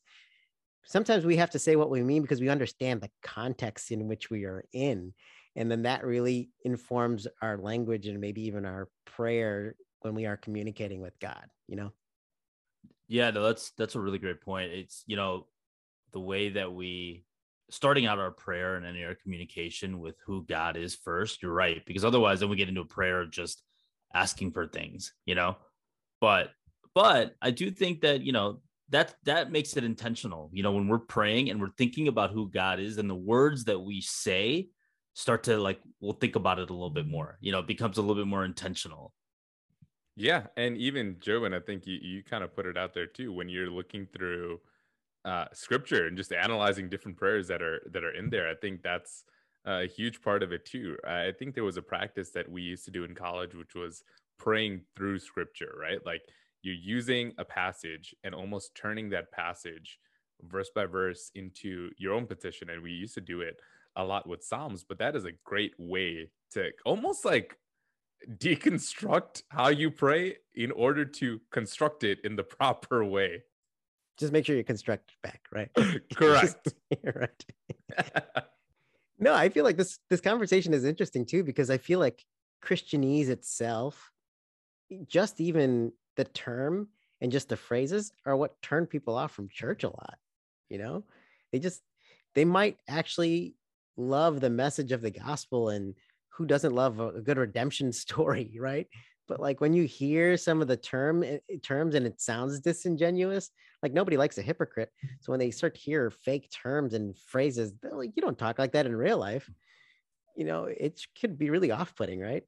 sometimes 0.84 1.26
we 1.26 1.38
have 1.38 1.50
to 1.50 1.60
say 1.60 1.76
what 1.76 1.90
we 1.90 2.04
mean 2.04 2.22
because 2.22 2.42
we 2.42 2.50
understand 2.50 3.00
the 3.00 3.10
context 3.24 3.92
in 3.92 4.08
which 4.08 4.30
we 4.30 4.44
are 4.44 4.66
in 4.74 5.14
and 5.56 5.72
then 5.72 5.84
that 5.84 6.06
really 6.06 6.50
informs 6.66 7.26
our 7.42 7.58
language 7.58 8.08
and 8.08 8.20
maybe 8.20 8.46
even 8.46 8.66
our 8.66 8.90
prayer 9.06 9.76
when 10.08 10.16
we 10.16 10.26
are 10.26 10.38
communicating 10.38 11.02
with 11.02 11.20
god 11.20 11.46
you 11.68 11.76
know 11.76 11.92
yeah 13.08 13.30
no 13.30 13.44
that's 13.44 13.72
that's 13.72 13.96
a 13.96 14.00
really 14.00 14.20
great 14.20 14.42
point 14.42 14.72
it's 14.72 15.04
you 15.06 15.16
know 15.16 15.46
the 16.14 16.20
way 16.20 16.50
that 16.50 16.74
we 16.74 17.26
starting 17.70 18.06
out 18.06 18.20
our 18.20 18.32
prayer 18.32 18.76
and 18.76 18.86
any 18.86 19.04
our 19.04 19.16
communication 19.16 20.00
with 20.00 20.16
who 20.26 20.46
God 20.46 20.78
is 20.78 20.96
first, 20.96 21.42
you're 21.42 21.54
right. 21.54 21.86
Because 21.86 22.06
otherwise, 22.06 22.40
then 22.40 22.50
we 22.50 22.56
get 22.56 22.70
into 22.70 22.82
a 22.82 22.86
prayer 22.86 23.22
of 23.22 23.32
just 23.32 23.62
asking 24.14 24.52
for 24.52 24.68
things, 24.68 25.14
you 25.26 25.36
know. 25.36 25.58
But 26.22 26.52
but 26.94 27.36
I 27.42 27.52
do 27.52 27.70
think 27.70 28.02
that 28.02 28.22
you 28.22 28.32
know 28.32 28.62
that 28.90 29.16
that 29.26 29.52
makes 29.52 29.76
it 29.78 29.84
intentional. 29.84 30.50
You 30.54 30.64
know, 30.64 30.72
when 30.72 30.88
we're 30.88 31.00
praying 31.00 31.50
and 31.50 31.60
we're 31.60 31.72
thinking 31.78 32.08
about 32.08 32.32
who 32.32 32.50
God 32.50 32.80
is, 32.80 32.98
and 32.98 33.10
the 33.10 33.16
words 33.16 33.66
that 33.66 33.80
we 33.80 34.02
say 34.02 34.70
start 35.14 35.44
to 35.44 35.58
like 35.58 35.80
we'll 36.00 36.14
think 36.14 36.36
about 36.36 36.60
it 36.60 36.70
a 36.70 36.74
little 36.74 36.90
bit 36.90 37.08
more. 37.08 37.38
You 37.42 37.52
know, 37.52 37.60
it 37.60 37.68
becomes 37.68 37.98
a 37.98 38.02
little 38.02 38.16
bit 38.16 38.28
more 38.28 38.46
intentional. 38.46 39.14
Yeah, 40.20 40.48
and 40.58 40.76
even 40.78 41.18
Joe, 41.20 41.46
I 41.46 41.60
think 41.60 41.86
you 41.86 42.00
you 42.02 42.24
kind 42.24 42.44
of 42.44 42.56
put 42.56 42.66
it 42.66 42.76
out 42.76 42.96
there 42.96 43.06
too 43.06 43.32
when 43.32 43.50
you're 43.50 43.70
looking 43.70 44.08
through 44.08 44.60
uh, 45.24 45.46
scripture 45.54 46.08
and 46.08 46.18
just 46.18 46.34
analyzing 46.34 46.90
different 46.90 47.18
prayers 47.18 47.48
that 47.50 47.62
are 47.62 47.82
that 47.92 48.04
are 48.04 48.16
in 48.16 48.32
there. 48.32 48.50
I 48.50 48.56
think 48.56 48.82
that's 48.82 49.26
a 49.66 49.86
huge 49.86 50.24
part 50.24 50.42
of 50.42 50.52
it 50.52 50.66
too. 50.66 50.98
I 51.08 51.34
think 51.38 51.54
there 51.54 51.64
was 51.64 51.78
a 51.78 51.84
practice 51.84 52.32
that 52.32 52.50
we 52.52 52.64
used 52.64 52.84
to 52.86 52.92
do 52.92 53.04
in 53.04 53.14
college, 53.14 53.54
which 53.54 53.76
was 53.76 54.04
praying 54.40 54.82
through 54.96 55.20
scripture, 55.20 55.76
right? 55.80 56.04
Like 56.04 56.24
you're 56.64 56.74
using 56.74 57.34
a 57.38 57.46
passage 57.46 58.16
and 58.24 58.34
almost 58.34 58.74
turning 58.74 59.10
that 59.12 59.32
passage 59.32 60.00
verse 60.42 60.72
by 60.74 60.86
verse 60.86 61.30
into 61.36 61.92
your 61.98 62.14
own 62.16 62.26
petition. 62.26 62.72
And 62.72 62.82
we 62.82 62.92
used 62.92 63.14
to 63.16 63.22
do 63.22 63.42
it 63.42 63.60
a 63.96 64.04
lot 64.04 64.28
with 64.28 64.44
Psalms, 64.44 64.84
but 64.84 64.98
that 64.98 65.16
is 65.16 65.26
a 65.26 65.32
great 65.44 65.74
way 65.78 66.32
to 66.54 66.72
almost 66.86 67.24
like 67.24 67.58
deconstruct 68.38 69.44
how 69.50 69.70
you 69.70 69.92
pray 69.92 70.36
in 70.56 70.72
order 70.72 71.06
to 71.06 71.40
construct 71.52 72.04
it 72.04 72.20
in 72.24 72.36
the 72.36 72.44
proper 72.60 73.04
way 73.04 73.44
just 74.18 74.34
make 74.34 74.46
sure 74.46 74.56
you 74.56 74.64
construct 74.64 75.14
back, 75.24 75.42
right? 75.52 75.70
Correct. 76.16 76.74
right. 77.04 77.46
no, 79.20 79.34
I 79.34 79.50
feel 79.50 79.64
like 79.64 79.78
this 79.78 80.00
this 80.10 80.22
conversation 80.22 80.74
is 80.74 80.84
interesting 80.84 81.26
too 81.26 81.44
because 81.44 81.70
I 81.70 81.78
feel 81.78 82.00
like 82.00 82.24
Christianese 82.66 83.30
itself, 83.30 84.12
just 85.08 85.40
even 85.40 85.92
the 86.16 86.26
term 86.26 86.90
and 87.22 87.32
just 87.32 87.50
the 87.50 87.58
phrases 87.58 88.12
are 88.26 88.36
what 88.36 88.62
turn 88.62 88.88
people 88.88 89.16
off 89.16 89.32
from 89.32 89.50
church 89.50 89.84
a 89.84 89.90
lot. 89.90 90.18
You 90.70 90.80
know, 90.80 91.04
they 91.52 91.60
just 91.60 91.82
they 92.34 92.46
might 92.46 92.78
actually 92.90 93.56
love 93.98 94.40
the 94.40 94.50
message 94.50 94.92
of 94.92 95.02
the 95.02 95.12
gospel 95.12 95.70
and 95.70 95.96
who 96.38 96.46
doesn't 96.46 96.76
love 96.76 97.00
a 97.00 97.22
good 97.22 97.38
redemption 97.38 97.92
story, 97.94 98.58
right? 98.60 98.88
but 99.28 99.40
like 99.40 99.62
when 99.62 99.74
you 99.74 99.84
hear 99.84 100.38
some 100.38 100.62
of 100.62 100.68
the 100.68 100.78
term 100.78 101.24
eh, 101.24 101.38
eh, 101.50 101.58
terms 101.62 101.96
and 101.96 102.06
it 102.06 102.20
sounds 102.20 102.60
disingenuous 102.60 103.52
like 103.84 103.94
nobody 103.94 104.18
likes 104.18 104.40
a 104.40 104.42
hypocrite. 104.42 104.90
So 105.22 105.32
when 105.32 105.40
they 105.40 105.52
start 105.52 105.76
to 105.76 105.82
hear 105.82 106.10
fake 106.10 106.50
terms 106.50 106.94
and 106.94 107.16
phrases 107.16 107.74
like 107.92 108.12
you 108.16 108.22
don't 108.22 108.38
talk 108.38 108.58
like 108.58 108.72
that 108.72 108.86
in 108.86 108.96
real 108.96 109.18
life. 109.18 109.50
You 110.36 110.46
know 110.46 110.66
it 110.66 111.02
could 111.20 111.38
be 111.38 111.50
really 111.50 111.72
off-putting 111.72 112.20
right? 112.20 112.44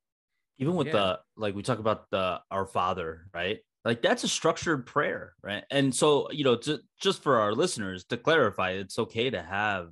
Even 0.58 0.76
with 0.76 0.88
yeah. 0.88 0.94
the 0.94 1.20
like 1.38 1.56
we 1.56 1.64
talk 1.64 1.80
about 1.80 2.10
the 2.10 2.42
our 2.50 2.66
father 2.66 3.28
right? 3.34 3.60
Like 3.86 4.02
that's 4.02 4.24
a 4.24 4.28
structured 4.28 4.86
prayer 4.86 5.34
right? 5.44 5.64
And 5.70 5.94
so 5.94 6.32
you 6.32 6.44
know 6.44 6.56
to, 6.58 6.80
just 7.00 7.22
for 7.24 7.40
our 7.40 7.54
listeners 7.54 8.06
to 8.06 8.18
clarify 8.18 8.72
it's 8.72 9.00
okay 9.00 9.30
to 9.30 9.42
have 9.42 9.90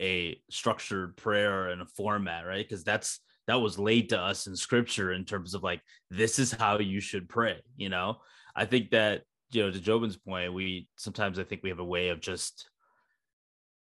a 0.00 0.40
structured 0.50 1.16
prayer 1.16 1.68
and 1.68 1.82
a 1.82 1.86
format 1.86 2.46
right? 2.46 2.66
Because 2.66 2.84
that's 2.84 3.20
that 3.46 3.60
was 3.60 3.78
laid 3.78 4.08
to 4.10 4.18
us 4.18 4.46
in 4.46 4.56
scripture 4.56 5.12
in 5.12 5.24
terms 5.24 5.54
of 5.54 5.62
like 5.62 5.80
this 6.10 6.38
is 6.38 6.52
how 6.52 6.78
you 6.78 7.00
should 7.00 7.28
pray 7.28 7.56
you 7.76 7.88
know? 7.88 8.18
I 8.54 8.64
think 8.64 8.90
that 8.90 9.22
you 9.50 9.62
know 9.62 9.70
to 9.70 9.80
jobin's 9.80 10.16
point 10.16 10.52
we 10.52 10.88
sometimes 10.96 11.38
i 11.38 11.44
think 11.44 11.62
we 11.62 11.68
have 11.68 11.78
a 11.78 11.84
way 11.84 12.08
of 12.08 12.20
just 12.20 12.68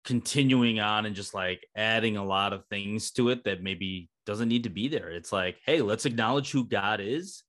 continuing 0.04 0.78
on 0.78 1.06
and 1.06 1.16
just 1.16 1.32
like 1.32 1.66
adding 1.74 2.16
a 2.16 2.24
lot 2.24 2.52
of 2.52 2.66
things 2.66 3.10
to 3.12 3.30
it 3.30 3.44
that 3.44 3.62
maybe 3.62 4.10
doesn't 4.26 4.48
need 4.48 4.64
to 4.64 4.70
be 4.70 4.88
there. 4.88 5.10
It's 5.10 5.32
like 5.32 5.56
hey 5.64 5.80
let's 5.80 6.06
acknowledge 6.06 6.50
who 6.50 6.66
god 6.66 7.00
is. 7.00 7.42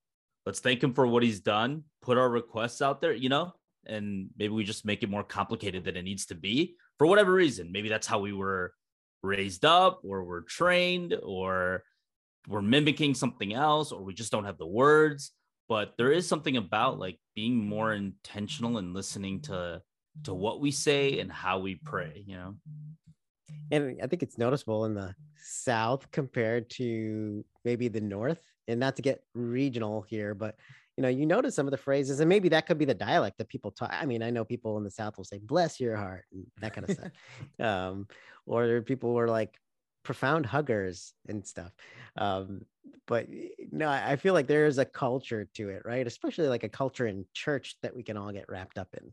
Let's 0.46 0.60
thank 0.60 0.82
him 0.82 0.94
for 0.94 1.06
what 1.06 1.22
he's 1.22 1.40
done. 1.40 1.84
Put 2.02 2.18
our 2.18 2.28
requests 2.28 2.80
out 2.80 3.00
there 3.00 3.12
you 3.12 3.28
know? 3.28 3.52
And 3.86 4.30
maybe 4.36 4.52
we 4.52 4.64
just 4.64 4.84
make 4.84 5.02
it 5.02 5.10
more 5.10 5.22
complicated 5.22 5.84
than 5.84 5.96
it 5.96 6.02
needs 6.02 6.26
to 6.26 6.34
be 6.34 6.76
for 6.98 7.06
whatever 7.06 7.32
reason 7.32 7.70
maybe 7.72 7.88
that's 7.88 8.06
how 8.06 8.18
we 8.18 8.32
were 8.32 8.72
raised 9.22 9.64
up 9.64 10.00
or 10.04 10.24
we're 10.24 10.42
trained 10.42 11.14
or 11.22 11.82
we're 12.48 12.62
mimicking 12.62 13.14
something 13.14 13.52
else 13.52 13.92
or 13.92 14.02
we 14.02 14.14
just 14.14 14.32
don't 14.32 14.44
have 14.44 14.58
the 14.58 14.66
words. 14.66 15.32
But 15.68 15.94
there 15.98 16.12
is 16.12 16.28
something 16.28 16.56
about 16.56 16.98
like 16.98 17.18
being 17.34 17.56
more 17.56 17.92
intentional 17.92 18.78
and 18.78 18.94
listening 18.94 19.40
to 19.42 19.82
to 20.24 20.32
what 20.32 20.60
we 20.60 20.70
say 20.70 21.18
and 21.20 21.30
how 21.30 21.58
we 21.58 21.74
pray 21.74 22.24
you 22.26 22.36
know? 22.36 22.54
And 23.70 23.98
i 24.02 24.06
think 24.06 24.22
it's 24.22 24.38
noticeable 24.38 24.86
in 24.86 24.94
the 24.94 25.14
south 25.36 26.10
compared 26.10 26.70
to 26.70 27.44
maybe 27.66 27.88
the 27.88 28.00
north 28.00 28.40
and 28.66 28.80
not 28.80 28.96
to 28.96 29.02
get 29.02 29.22
regional 29.34 30.06
here 30.08 30.34
but 30.34 30.54
you 30.96 31.02
know 31.02 31.08
you 31.08 31.26
notice 31.26 31.54
some 31.54 31.66
of 31.66 31.70
the 31.70 31.76
phrases 31.76 32.20
and 32.20 32.28
maybe 32.28 32.48
that 32.48 32.66
could 32.66 32.78
be 32.78 32.84
the 32.84 32.94
dialect 32.94 33.38
that 33.38 33.48
people 33.48 33.70
talk 33.70 33.90
i 33.92 34.06
mean 34.06 34.22
i 34.22 34.30
know 34.30 34.44
people 34.44 34.78
in 34.78 34.84
the 34.84 34.90
south 34.90 35.16
will 35.16 35.24
say 35.24 35.38
bless 35.38 35.78
your 35.78 35.96
heart 35.96 36.24
and 36.32 36.46
that 36.60 36.72
kind 36.72 36.88
of 36.88 36.96
stuff 36.96 37.12
um 37.60 38.06
or 38.46 38.80
people 38.82 39.12
were 39.12 39.28
like 39.28 39.58
profound 40.06 40.46
huggers 40.46 41.14
and 41.28 41.44
stuff. 41.44 41.72
Um, 42.16 42.64
but 43.08 43.26
no, 43.72 43.88
I 43.88 44.14
feel 44.14 44.34
like 44.34 44.46
there 44.46 44.66
is 44.66 44.78
a 44.78 44.84
culture 44.84 45.48
to 45.54 45.68
it, 45.70 45.82
right? 45.84 46.06
Especially 46.06 46.46
like 46.46 46.62
a 46.62 46.68
culture 46.68 47.08
in 47.08 47.26
church 47.34 47.76
that 47.82 47.94
we 47.94 48.04
can 48.04 48.16
all 48.16 48.30
get 48.30 48.48
wrapped 48.48 48.78
up 48.78 48.94
in. 48.94 49.10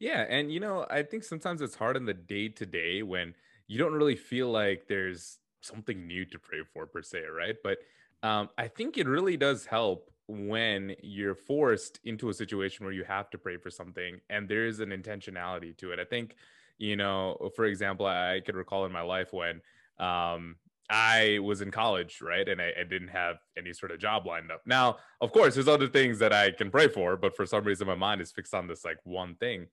Yeah. 0.00 0.26
And, 0.28 0.52
you 0.52 0.58
know, 0.58 0.86
I 0.90 1.04
think 1.04 1.22
sometimes 1.22 1.62
it's 1.62 1.76
hard 1.76 1.96
in 1.96 2.04
the 2.04 2.14
day 2.14 2.48
to 2.48 2.66
day 2.66 3.04
when 3.04 3.34
you 3.68 3.78
don't 3.78 3.92
really 3.92 4.16
feel 4.16 4.50
like 4.50 4.88
there's 4.88 5.38
something 5.60 6.08
new 6.08 6.24
to 6.26 6.38
pray 6.38 6.62
for 6.74 6.86
per 6.86 7.02
se, 7.02 7.22
right? 7.26 7.54
But 7.62 7.78
um, 8.24 8.48
I 8.58 8.66
think 8.66 8.98
it 8.98 9.06
really 9.06 9.36
does 9.36 9.66
help 9.66 10.10
when 10.28 10.94
you're 11.02 11.34
forced 11.34 11.98
into 12.04 12.28
a 12.28 12.34
situation 12.34 12.84
where 12.84 12.94
you 12.94 13.04
have 13.04 13.30
to 13.30 13.38
pray 13.38 13.56
for 13.56 13.70
something 13.70 14.20
and 14.28 14.48
there 14.48 14.66
is 14.66 14.78
an 14.80 14.90
intentionality 14.90 15.76
to 15.78 15.90
it. 15.90 15.98
I 15.98 16.04
think, 16.04 16.36
you 16.76 16.96
know, 16.96 17.50
for 17.56 17.64
example, 17.64 18.06
I 18.06 18.40
could 18.44 18.54
recall 18.54 18.84
in 18.84 18.92
my 18.92 19.00
life 19.00 19.32
when 19.32 19.62
um, 19.98 20.56
I 20.90 21.38
was 21.42 21.62
in 21.62 21.70
college, 21.70 22.20
right? 22.20 22.46
And 22.46 22.60
I, 22.60 22.72
I, 22.80 22.84
didn't 22.84 23.08
have 23.08 23.36
any 23.56 23.72
sort 23.72 23.90
of 23.90 23.98
job 23.98 24.26
lined 24.26 24.52
up. 24.52 24.62
Now, 24.64 24.98
of 25.20 25.32
course, 25.32 25.54
there's 25.54 25.66
other 25.66 25.88
things 25.88 26.18
that 26.20 26.32
I 26.32 26.52
can 26.52 26.70
pray 26.70 26.88
for, 26.88 27.16
but 27.16 27.34
for 27.34 27.44
some 27.46 27.64
reason, 27.64 27.86
my 27.86 27.94
mind 27.94 28.20
is 28.20 28.30
fixed 28.30 28.54
on 28.54 28.68
this 28.68 28.84
like 28.84 28.98
one 29.02 29.34
thing. 29.34 29.66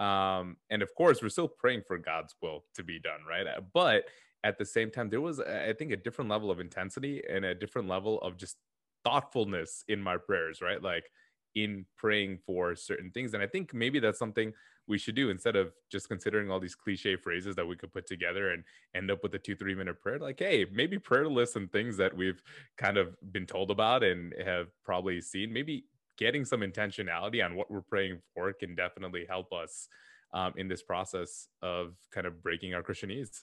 Um, 0.00 0.56
and 0.70 0.82
of 0.82 0.94
course, 0.94 1.20
we're 1.20 1.28
still 1.28 1.48
praying 1.48 1.82
for 1.86 1.98
God's 1.98 2.34
will 2.40 2.64
to 2.74 2.82
be 2.82 2.98
done, 2.98 3.20
right? 3.28 3.46
But 3.74 4.04
at 4.44 4.58
the 4.58 4.64
same 4.64 4.90
time, 4.90 5.10
there 5.10 5.20
was, 5.20 5.40
I 5.40 5.72
think, 5.72 5.92
a 5.92 5.96
different 5.96 6.30
level 6.30 6.50
of 6.50 6.60
intensity 6.60 7.22
and 7.28 7.44
a 7.44 7.54
different 7.54 7.88
level 7.88 8.20
of 8.20 8.36
just 8.36 8.56
thoughtfulness 9.06 9.84
in 9.86 10.02
my 10.02 10.16
prayers, 10.16 10.60
right? 10.60 10.82
Like 10.82 11.04
in 11.54 11.86
praying 11.96 12.38
for 12.44 12.74
certain 12.74 13.12
things. 13.12 13.34
And 13.34 13.42
I 13.42 13.46
think 13.46 13.72
maybe 13.72 14.00
that's 14.00 14.18
something 14.18 14.52
we 14.88 14.98
should 14.98 15.14
do 15.14 15.30
instead 15.30 15.56
of 15.56 15.72
just 15.90 16.08
considering 16.08 16.50
all 16.50 16.60
these 16.60 16.74
cliche 16.74 17.16
phrases 17.16 17.54
that 17.56 17.66
we 17.66 17.76
could 17.76 17.92
put 17.92 18.06
together 18.06 18.50
and 18.50 18.64
end 18.94 19.10
up 19.10 19.22
with 19.22 19.34
a 19.34 19.38
two 19.38 19.56
three 19.56 19.74
minute 19.74 20.00
prayer 20.00 20.18
like 20.20 20.38
hey 20.38 20.64
maybe 20.72 20.96
prayer 20.96 21.28
lists 21.28 21.56
and 21.56 21.72
things 21.72 21.96
that 21.96 22.16
we've 22.16 22.40
kind 22.78 22.96
of 22.96 23.16
been 23.32 23.46
told 23.46 23.72
about 23.72 24.04
and 24.04 24.32
have 24.44 24.68
probably 24.84 25.20
seen 25.20 25.52
maybe 25.52 25.84
getting 26.18 26.44
some 26.44 26.60
intentionality 26.60 27.44
on 27.44 27.56
what 27.56 27.68
we're 27.68 27.80
praying 27.80 28.20
for 28.32 28.52
can 28.52 28.76
definitely 28.76 29.26
help 29.28 29.52
us 29.52 29.88
um, 30.32 30.52
in 30.56 30.68
this 30.68 30.82
process 30.82 31.48
of 31.62 31.96
kind 32.12 32.26
of 32.26 32.40
breaking 32.42 32.72
our 32.72 32.82
christianese 32.82 33.42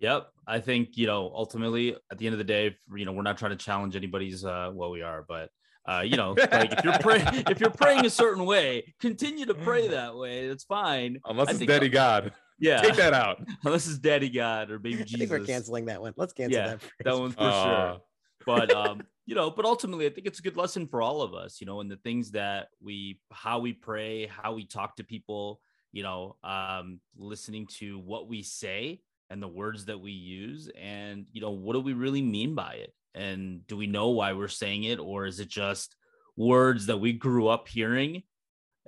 Yep. 0.00 0.28
I 0.46 0.60
think, 0.60 0.96
you 0.96 1.06
know, 1.06 1.30
ultimately 1.34 1.94
at 2.10 2.18
the 2.18 2.26
end 2.26 2.34
of 2.34 2.38
the 2.38 2.44
day, 2.44 2.76
you 2.94 3.04
know, 3.04 3.12
we're 3.12 3.22
not 3.22 3.38
trying 3.38 3.52
to 3.52 3.56
challenge 3.56 3.96
anybody's 3.96 4.44
uh 4.44 4.70
well 4.74 4.90
we 4.90 5.02
are, 5.02 5.24
but 5.28 5.50
uh, 5.88 6.02
you 6.02 6.16
know, 6.16 6.32
like 6.52 6.72
if 6.72 6.84
you're 6.84 6.98
praying, 6.98 7.26
if 7.50 7.60
you're 7.60 7.70
praying 7.70 8.04
a 8.04 8.10
certain 8.10 8.44
way, 8.44 8.94
continue 9.00 9.46
to 9.46 9.54
pray 9.54 9.88
that 9.88 10.14
way. 10.14 10.40
It's 10.44 10.64
fine. 10.64 11.18
Unless 11.24 11.52
it's 11.52 11.66
Daddy 11.66 11.88
God. 11.88 12.32
Yeah, 12.62 12.82
take 12.82 12.96
that 12.96 13.14
out. 13.14 13.42
Unless 13.64 13.86
it's 13.86 13.96
Daddy 13.96 14.28
God 14.28 14.70
or 14.70 14.78
Baby 14.78 14.98
Jesus. 15.04 15.14
I 15.14 15.18
think 15.20 15.30
we're 15.30 15.46
canceling 15.46 15.86
that 15.86 16.02
one. 16.02 16.12
Let's 16.18 16.34
cancel 16.34 16.60
yeah, 16.60 16.66
that. 16.66 16.82
Phrase. 16.82 16.92
That 17.04 17.18
one 17.18 17.30
for 17.30 17.40
uh... 17.40 17.64
sure. 17.64 18.00
But 18.44 18.70
um, 18.70 19.00
you 19.24 19.34
know, 19.34 19.50
but 19.50 19.64
ultimately, 19.64 20.04
I 20.04 20.10
think 20.10 20.26
it's 20.26 20.40
a 20.40 20.42
good 20.42 20.58
lesson 20.58 20.86
for 20.86 21.00
all 21.00 21.22
of 21.22 21.32
us. 21.32 21.62
You 21.62 21.66
know, 21.66 21.80
and 21.80 21.90
the 21.90 21.96
things 21.96 22.32
that 22.32 22.68
we, 22.82 23.18
how 23.32 23.60
we 23.60 23.72
pray, 23.72 24.26
how 24.26 24.52
we 24.52 24.66
talk 24.66 24.96
to 24.96 25.04
people. 25.04 25.58
You 25.92 26.02
know, 26.02 26.36
um, 26.44 27.00
listening 27.16 27.66
to 27.78 27.98
what 27.98 28.28
we 28.28 28.42
say 28.42 29.00
and 29.30 29.40
the 29.40 29.48
words 29.48 29.86
that 29.86 30.00
we 30.00 30.10
use 30.10 30.68
and 30.80 31.24
you 31.32 31.40
know 31.40 31.52
what 31.52 31.74
do 31.74 31.80
we 31.80 31.92
really 31.94 32.20
mean 32.22 32.54
by 32.54 32.74
it? 32.74 32.92
And 33.14 33.66
do 33.66 33.76
we 33.76 33.86
know 33.86 34.10
why 34.10 34.32
we're 34.32 34.48
saying 34.48 34.84
it 34.84 34.98
or 34.98 35.26
is 35.26 35.40
it 35.40 35.48
just 35.48 35.96
words 36.36 36.86
that 36.86 36.98
we 36.98 37.12
grew 37.12 37.48
up 37.48 37.68
hearing 37.68 38.22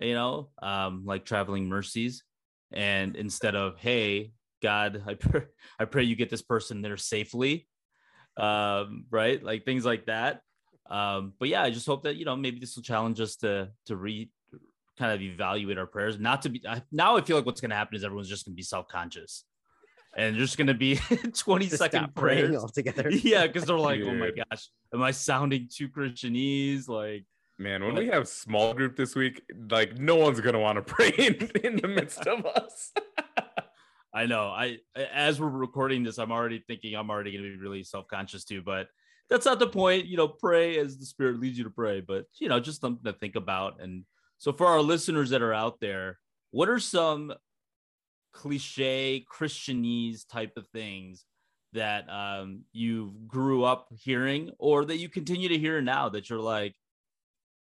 you 0.00 0.14
know 0.14 0.50
um 0.60 1.04
like 1.06 1.24
traveling 1.24 1.68
mercies? 1.68 2.24
And 2.72 3.16
instead 3.16 3.54
of 3.54 3.78
hey 3.78 4.32
god 4.62 5.02
i 5.06 5.14
pray, 5.14 5.42
I 5.78 5.84
pray 5.86 6.04
you 6.04 6.16
get 6.16 6.30
this 6.30 6.42
person 6.42 6.82
there 6.82 6.96
safely 6.96 7.68
um 8.36 9.06
right? 9.10 9.42
Like 9.42 9.64
things 9.64 9.84
like 9.84 10.06
that. 10.06 10.40
Um 10.90 11.34
but 11.38 11.48
yeah 11.48 11.62
i 11.62 11.70
just 11.70 11.86
hope 11.86 12.02
that 12.02 12.16
you 12.16 12.24
know 12.24 12.36
maybe 12.36 12.58
this 12.58 12.74
will 12.74 12.82
challenge 12.82 13.20
us 13.20 13.36
to 13.36 13.70
to 13.86 13.96
re 13.96 14.30
kind 14.98 15.12
of 15.12 15.22
evaluate 15.22 15.78
our 15.78 15.86
prayers. 15.86 16.18
Not 16.18 16.42
to 16.42 16.48
be 16.48 16.62
I, 16.68 16.82
now 16.90 17.16
i 17.16 17.20
feel 17.20 17.36
like 17.36 17.46
what's 17.46 17.60
going 17.60 17.70
to 17.70 17.76
happen 17.76 17.96
is 17.96 18.04
everyone's 18.04 18.28
just 18.28 18.44
going 18.44 18.54
to 18.54 18.56
be 18.56 18.62
self-conscious 18.62 19.44
and 20.16 20.36
just 20.36 20.56
going 20.56 20.66
to 20.66 20.74
be 20.74 20.96
20 21.36 21.66
Just 21.66 21.78
second 21.78 22.14
praying 22.14 22.46
prayers 22.46 22.62
altogether. 22.62 23.10
yeah 23.10 23.46
because 23.46 23.64
they're 23.64 23.78
like 23.78 24.00
oh 24.04 24.14
my 24.14 24.30
gosh 24.30 24.68
am 24.92 25.02
i 25.02 25.10
sounding 25.10 25.68
too 25.72 25.88
christianese 25.88 26.88
like 26.88 27.24
Man, 27.58 27.84
when 27.84 27.94
we 27.94 28.08
have 28.08 28.26
small 28.26 28.74
group 28.74 28.96
this 28.96 29.14
week, 29.14 29.42
like 29.70 29.96
no 29.96 30.16
one's 30.16 30.40
gonna 30.40 30.58
want 30.58 30.76
to 30.76 30.82
pray 30.94 31.12
in, 31.16 31.34
in 31.62 31.76
the 31.76 31.86
midst 31.86 32.26
of 32.26 32.44
us. 32.44 32.92
I 34.12 34.26
know. 34.26 34.48
I 34.48 34.78
as 34.96 35.40
we're 35.40 35.48
recording 35.48 36.02
this, 36.02 36.18
I'm 36.18 36.32
already 36.32 36.62
thinking 36.66 36.94
I'm 36.94 37.10
already 37.10 37.30
going 37.32 37.44
to 37.44 37.50
be 37.50 37.62
really 37.62 37.84
self-conscious 37.84 38.44
too, 38.44 38.62
but 38.62 38.88
that's 39.30 39.46
not 39.46 39.58
the 39.58 39.68
point. 39.68 40.06
You 40.06 40.16
know, 40.16 40.28
pray 40.28 40.78
as 40.78 40.98
the 40.98 41.06
spirit 41.06 41.40
leads 41.40 41.56
you 41.56 41.64
to 41.64 41.70
pray, 41.70 42.00
but 42.00 42.24
you 42.38 42.48
know, 42.48 42.58
just 42.58 42.80
something 42.80 43.04
to 43.04 43.18
think 43.18 43.36
about. 43.36 43.80
And 43.80 44.04
so 44.38 44.52
for 44.52 44.66
our 44.66 44.80
listeners 44.80 45.30
that 45.30 45.40
are 45.40 45.54
out 45.54 45.80
there, 45.80 46.18
what 46.50 46.68
are 46.68 46.80
some 46.80 47.32
cliche 48.32 49.24
Christianese 49.32 50.26
type 50.28 50.56
of 50.56 50.66
things 50.68 51.24
that 51.72 52.08
um, 52.10 52.62
you 52.72 53.14
grew 53.26 53.64
up 53.64 53.88
hearing 53.96 54.50
or 54.58 54.84
that 54.84 54.98
you 54.98 55.08
continue 55.08 55.48
to 55.48 55.58
hear 55.58 55.80
now 55.80 56.08
that 56.10 56.28
you're 56.28 56.40
like, 56.40 56.74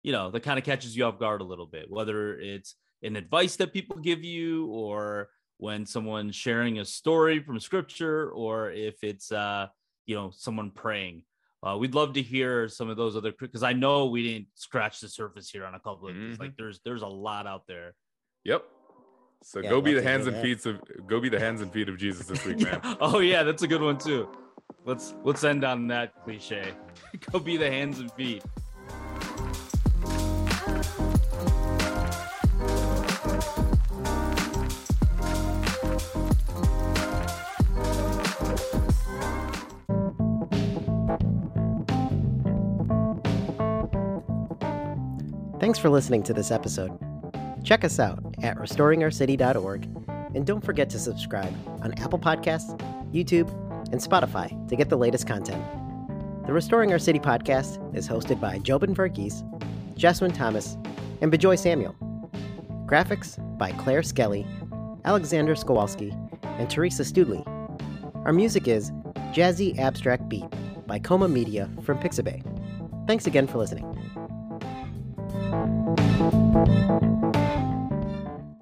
you 0.02 0.12
know, 0.12 0.30
that 0.30 0.42
kind 0.42 0.58
of 0.58 0.64
catches 0.64 0.96
you 0.96 1.04
off 1.04 1.18
guard 1.18 1.40
a 1.40 1.44
little 1.44 1.66
bit, 1.66 1.90
whether 1.90 2.38
it's 2.38 2.74
an 3.02 3.16
advice 3.16 3.56
that 3.56 3.72
people 3.72 3.96
give 3.96 4.22
you 4.24 4.66
or 4.66 5.30
when 5.58 5.86
someone's 5.86 6.34
sharing 6.34 6.78
a 6.78 6.84
story 6.84 7.40
from 7.42 7.58
scripture 7.60 8.30
or 8.30 8.70
if 8.72 8.96
it's 9.02 9.30
uh 9.30 9.66
you 10.06 10.14
know 10.14 10.30
someone 10.34 10.70
praying 10.70 11.22
uh, 11.62 11.76
we'd 11.78 11.94
love 11.94 12.12
to 12.12 12.22
hear 12.22 12.68
some 12.68 12.88
of 12.90 12.96
those 12.96 13.16
other 13.16 13.32
because 13.38 13.62
i 13.62 13.72
know 13.72 14.06
we 14.06 14.22
didn't 14.24 14.48
scratch 14.54 15.00
the 15.00 15.08
surface 15.08 15.50
here 15.50 15.64
on 15.64 15.74
a 15.74 15.80
couple 15.80 16.08
of 16.08 16.14
these 16.14 16.36
Mhm. 16.36 16.40
like 16.40 16.56
there's 16.56 16.80
there's 16.84 17.02
a 17.02 17.06
lot 17.06 17.46
out 17.46 17.66
there 17.68 17.94
Yep. 18.44 18.64
So 19.42 19.60
Yeah, 19.60 19.70
go 19.70 19.80
be 19.80 19.92
the 19.92 20.02
hands 20.02 20.26
and 20.26 20.36
feet 20.36 20.64
of 20.66 20.80
go 21.06 21.20
be 21.20 21.28
the 21.28 21.40
hands 21.40 21.60
and 21.60 21.72
feet 21.72 21.88
of 21.88 21.98
Jesus 21.98 22.26
this 22.26 22.44
week, 22.46 22.60
man. 22.60 22.80
oh 23.00 23.18
yeah 23.18 23.42
that's 23.42 23.62
a 23.62 23.68
good 23.68 23.82
one 23.82 23.98
too 23.98 24.28
let's 24.84 25.14
let's 25.24 25.42
end 25.42 25.64
on 25.64 25.88
that 25.88 26.14
cliche 26.24 26.72
go 27.32 27.38
be 27.38 27.56
the 27.56 27.70
hands 27.70 27.98
and 27.98 28.10
feet 28.12 28.42
Thanks 45.60 45.78
for 45.78 45.90
listening 45.90 46.24
to 46.24 46.34
this 46.34 46.50
episode. 46.50 46.90
Check 47.62 47.84
us 47.84 48.00
out 48.00 48.31
at 48.42 48.56
restoringourcity.org 48.56 49.88
and 50.34 50.46
don't 50.46 50.64
forget 50.64 50.88
to 50.90 50.98
subscribe 50.98 51.54
on 51.82 51.92
Apple 51.98 52.18
Podcasts, 52.18 52.78
YouTube, 53.12 53.50
and 53.92 54.00
Spotify 54.00 54.68
to 54.68 54.76
get 54.76 54.88
the 54.88 54.96
latest 54.96 55.26
content. 55.26 55.62
The 56.46 56.52
Restoring 56.52 56.92
Our 56.92 56.98
City 56.98 57.18
podcast 57.18 57.78
is 57.96 58.08
hosted 58.08 58.40
by 58.40 58.58
Jobin 58.58 58.94
Varghese, 58.94 59.42
Jeswin 59.96 60.34
Thomas, 60.34 60.76
and 61.20 61.32
Bejoy 61.32 61.58
Samuel. 61.58 61.94
Graphics 62.86 63.38
by 63.58 63.72
Claire 63.72 64.02
Skelly, 64.02 64.46
Alexander 65.04 65.54
Skowalski, 65.54 66.12
and 66.58 66.68
Teresa 66.68 67.04
Studley. 67.04 67.44
Our 68.24 68.32
music 68.32 68.68
is 68.68 68.90
Jazzy 69.32 69.78
Abstract 69.78 70.28
Beat 70.28 70.44
by 70.86 70.98
Coma 70.98 71.28
Media 71.28 71.70
from 71.84 71.98
Pixabay. 71.98 72.42
Thanks 73.06 73.26
again 73.26 73.46
for 73.46 73.58
listening. 73.58 73.88